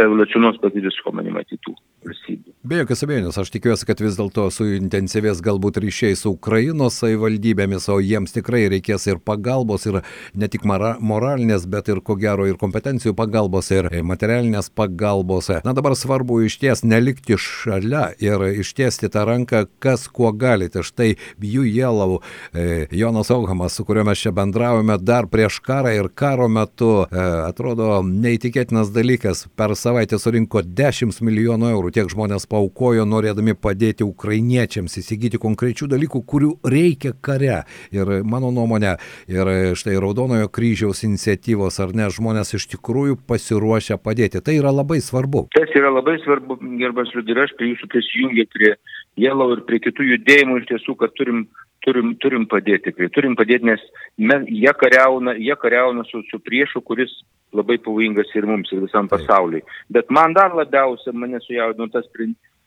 evoliucionuos 0.06 0.62
pati 0.64 0.80
visuomenė 0.86 1.36
matytų 1.36 1.76
valstybių. 2.06 2.54
Be 2.60 2.76
jokios 2.76 3.00
abejonės, 3.06 3.38
aš 3.40 3.50
tikiuosi, 3.54 3.86
kad 3.88 4.00
vis 4.04 4.18
dėlto 4.18 4.42
suintensyvės 4.52 5.38
galbūt 5.40 5.78
ryšiai 5.80 6.16
su 6.18 6.34
Ukrainos 6.34 6.98
savivaldybėmis, 7.00 7.86
o 7.88 7.94
jiems 8.04 8.34
tikrai 8.34 8.66
reikės 8.68 9.06
ir 9.08 9.16
pagalbos, 9.24 9.86
ir 9.88 10.02
ne 10.36 10.48
tik 10.52 10.66
moralinės, 10.68 11.64
bet 11.72 11.88
ir 11.88 12.02
ko 12.04 12.18
gero 12.20 12.44
ir 12.44 12.58
kompetencijų 12.60 13.14
pagalbos, 13.16 13.70
ir 13.72 13.88
materialinės 14.04 14.68
pagalbos. 14.76 15.48
Na 15.64 15.72
dabar 15.72 15.96
svarbu 15.96 16.42
iš 16.44 16.58
ties 16.60 16.84
nelikti 16.84 17.38
šalia 17.40 18.10
ir 18.20 18.44
ištiesti 18.60 19.08
tą 19.08 19.24
ranką, 19.30 19.64
kas 19.80 20.04
kuo 20.12 20.28
galite. 20.36 20.84
Štai 20.84 21.14
jų 21.40 21.64
jėlau 21.64 22.20
e, 22.52 22.84
Jonas 22.92 23.32
Augamas, 23.32 23.78
su 23.78 23.88
kuriuo 23.88 24.04
mes 24.10 24.20
čia 24.20 24.34
bendravome 24.36 24.98
dar 25.00 25.30
prieš 25.32 25.62
karą 25.64 25.96
ir 25.96 26.10
karo 26.12 26.50
metu, 26.52 27.06
e, 27.08 27.24
atrodo 27.48 28.02
neįtikėtinas 28.04 28.92
dalykas, 28.92 29.46
per 29.56 29.72
savaitę 29.80 30.20
surinko 30.20 30.60
10 30.60 31.24
milijonų 31.24 31.72
eurų. 31.72 31.89
Tiek 31.94 32.10
žmonės 32.10 32.46
paukojo 32.50 33.06
norėdami 33.08 33.54
padėti 33.58 34.06
ukrainiečiams 34.06 34.98
įsigyti 35.00 35.40
konkrečių 35.42 35.90
dalykų, 35.92 36.22
kurių 36.32 36.52
reikia 36.74 37.12
kare. 37.20 37.62
Ir 37.94 38.12
mano 38.24 38.52
nuomonė, 38.54 38.96
ir 39.30 39.52
štai 39.78 39.98
Raudonojo 40.02 40.50
kryžiaus 40.52 41.04
iniciatyvos, 41.08 41.80
ar 41.82 41.94
ne, 41.96 42.10
žmonės 42.12 42.54
iš 42.58 42.68
tikrųjų 42.74 43.20
pasiruošę 43.30 44.00
padėti. 44.02 44.42
Tai 44.44 44.56
yra 44.58 44.74
labai 44.74 45.00
svarbu. 45.04 45.48
Tas 45.56 45.72
yra 45.78 45.92
labai 45.94 46.18
svarbu, 46.24 46.60
gerbas 46.80 47.12
Liudai, 47.16 47.44
aš 47.46 47.56
prie 47.58 47.74
jūsų 47.74 47.90
prisijungiu 47.92 48.46
prie 48.54 48.76
Jelau 49.20 49.50
ir 49.52 49.64
prie 49.66 49.80
kitų 49.82 50.06
judėjimų 50.06 50.60
iš 50.60 50.68
tiesų, 50.70 50.94
kad 51.00 51.12
turim 51.18 51.48
turim, 51.84 52.14
turim 52.20 52.46
padėti 52.50 52.90
tikrai, 52.90 53.08
turim 53.14 53.36
padėti, 53.38 53.68
nes 53.68 53.82
mes, 54.20 54.46
jie 54.48 54.72
kariauna, 54.82 55.36
jie 55.40 55.56
kariauna 55.60 56.04
su, 56.08 56.22
su 56.30 56.40
priešu, 56.44 56.82
kuris 56.84 57.12
labai 57.56 57.78
pavojingas 57.82 58.30
ir 58.34 58.46
mums, 58.46 58.70
ir 58.72 58.84
visam 58.84 59.08
pasauliui. 59.10 59.62
Bet 59.90 60.10
man 60.10 60.34
dar 60.36 60.54
labiausia 60.56 61.12
mane 61.12 61.40
sujaudino 61.44 61.88
tas, 61.92 62.06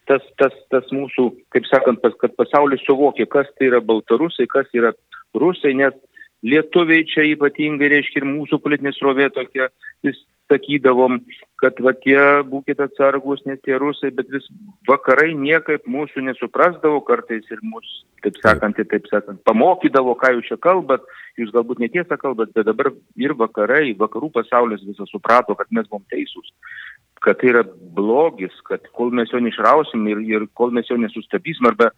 tas, 0.10 0.24
tas, 0.40 0.56
tas 0.74 0.90
mūsų, 0.92 1.30
kaip 1.56 1.68
sakant, 1.70 2.02
pas, 2.04 2.16
kad 2.20 2.36
pasaulis 2.40 2.84
suvokia, 2.88 3.28
kas 3.30 3.48
tai 3.58 3.72
yra 3.72 3.82
baltarusai, 3.84 4.48
kas 4.52 4.68
yra 4.76 4.94
rusai, 5.36 5.74
nes 5.80 5.96
lietuviai 6.44 7.08
čia 7.08 7.24
ypatingai, 7.32 7.92
reiškia, 7.94 8.22
ir 8.22 8.30
mūsų 8.30 8.60
politinė 8.64 8.92
srovė 8.98 9.30
tokia, 9.36 9.70
vis 10.04 10.20
sakydavom, 10.54 11.20
kad 11.62 11.80
va 11.84 11.94
tie 11.98 12.20
būkite 12.48 12.86
atsargus, 12.88 13.44
nes 13.50 13.60
tie 13.66 13.76
rusai, 13.82 14.12
bet 14.16 14.30
vis 14.34 14.46
vakarai 14.90 15.34
niekaip 15.40 15.88
mūsų 15.90 16.26
nesuprasdavo 16.30 17.02
kartais 17.08 17.50
ir 17.52 17.62
mūsų, 17.66 18.00
taip 18.26 18.40
sakant, 18.44 18.78
taip, 18.78 18.92
taip 18.94 19.10
sakant, 19.12 19.42
pamokydavo, 19.50 20.16
ką 20.22 20.36
jūs 20.38 20.52
čia 20.52 20.60
kalbat, 20.64 21.06
jūs 21.42 21.54
galbūt 21.56 21.84
netiesą 21.84 22.20
kalbat, 22.22 22.54
bet 22.56 22.70
dabar 22.70 22.94
ir 23.20 23.36
vakarai, 23.40 23.96
vakarų 24.00 24.32
pasaulis 24.38 24.86
visą 24.86 25.10
suprato, 25.10 25.58
kad 25.60 25.72
mes 25.72 25.90
buvom 25.90 26.06
teisūs 26.14 26.54
kad 27.24 27.40
tai 27.40 27.54
yra 27.54 27.64
blogis, 27.96 28.56
kad 28.68 28.84
kol 28.98 29.14
mes 29.16 29.32
jo 29.32 29.40
neišrausim 29.40 30.04
ir, 30.12 30.20
ir 30.28 30.46
kol 30.60 30.74
mes 30.76 30.90
jo 30.90 30.98
nesustabdysim, 31.00 31.70
arba, 31.70 31.90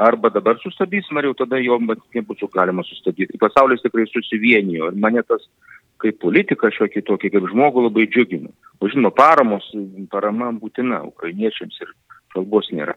arba 0.00 0.30
dabar 0.32 0.56
sustabdysim, 0.62 1.18
ar 1.20 1.28
jau 1.28 1.34
tada 1.42 1.60
jo 1.60 1.76
nebus 2.16 2.40
galima 2.54 2.84
sustabdyti. 2.88 3.40
Pasaulis 3.42 3.84
tikrai 3.84 4.06
susivienijo 4.08 4.88
ir 4.88 4.96
mane 5.04 5.22
tas 5.28 5.44
kaip 6.02 6.18
politiką 6.22 6.70
šiokį 6.74 7.04
tokį, 7.08 7.30
kaip 7.34 7.48
žmogų 7.52 7.86
labai 7.86 8.08
džiugina. 8.10 8.50
O 8.82 8.90
žinoma, 8.90 9.12
paramos, 9.14 9.68
parama 10.10 10.50
būtina 10.58 11.02
ukrainiečiams 11.06 11.78
ir 11.84 11.92
kalbos 12.34 12.70
nėra. 12.74 12.96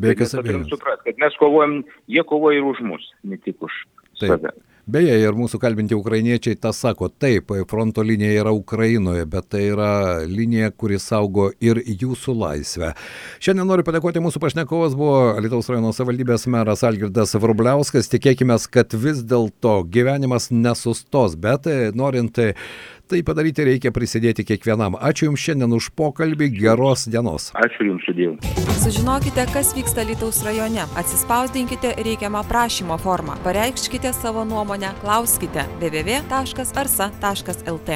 Be 0.00 0.12
jokios 0.12 0.34
abejonės. 0.36 0.70
Suprat, 0.72 1.02
kad 1.06 1.18
mes 1.22 1.36
kovojam, 1.40 1.80
jie 2.10 2.24
kovoja 2.26 2.60
ir 2.60 2.68
už 2.68 2.82
mus, 2.84 3.04
ne 3.24 3.38
tik 3.40 3.62
už 3.62 3.76
Taip. 4.20 4.34
save. 4.34 4.54
Beje, 4.84 5.14
ir 5.16 5.32
mūsų 5.32 5.56
kalbinti 5.62 5.96
ukrainiečiai 5.96 6.58
tą 6.60 6.68
sako, 6.76 7.06
taip, 7.08 7.48
fronto 7.70 8.02
linija 8.04 8.42
yra 8.42 8.50
Ukrainoje, 8.52 9.24
bet 9.32 9.46
tai 9.54 9.62
yra 9.70 9.92
linija, 10.28 10.68
kuri 10.76 10.98
saugo 11.00 11.46
ir 11.64 11.80
jūsų 11.80 12.34
laisvę. 12.36 12.90
Šiandien 13.40 13.64
noriu 13.64 13.86
padėkoti 13.86 14.20
mūsų 14.20 14.42
pašnekovas, 14.44 14.92
buvo 15.00 15.40
Lietuvos 15.40 15.70
rajono 15.72 15.94
savivaldybės 15.96 16.44
meras 16.52 16.84
Algirdas 16.84 17.32
Vrubliauskas. 17.32 18.12
Tikėkime, 18.12 18.58
kad 18.76 18.92
vis 18.92 19.24
dėlto 19.24 19.78
gyvenimas 19.88 20.50
nesustos, 20.52 21.38
bet 21.40 21.64
norint 21.96 22.42
Tai 23.04 23.18
padaryti 23.20 23.60
reikia 23.68 23.90
prisidėti 23.92 24.46
kiekvienam. 24.48 24.96
Ačiū 24.96 25.28
Jums 25.28 25.42
šiandien 25.44 25.76
už 25.76 25.92
pokalbį, 25.98 26.48
geros 26.56 27.04
dienos. 27.12 27.50
Ačiū 27.60 27.90
Jums 27.90 28.06
sudėjau. 28.08 28.32
Sužinokite, 28.80 29.44
kas 29.52 29.74
vyksta 29.76 30.06
Lietuvos 30.08 30.40
rajone. 30.46 30.86
Atsispausdinkite 31.00 31.90
reikiamą 32.00 32.40
prašymo 32.48 32.96
formą. 33.04 33.36
Pareikškite 33.44 34.10
savo 34.16 34.42
nuomonę, 34.48 34.90
klauskite 35.04 35.62
www.arsa.lt. 35.82 37.90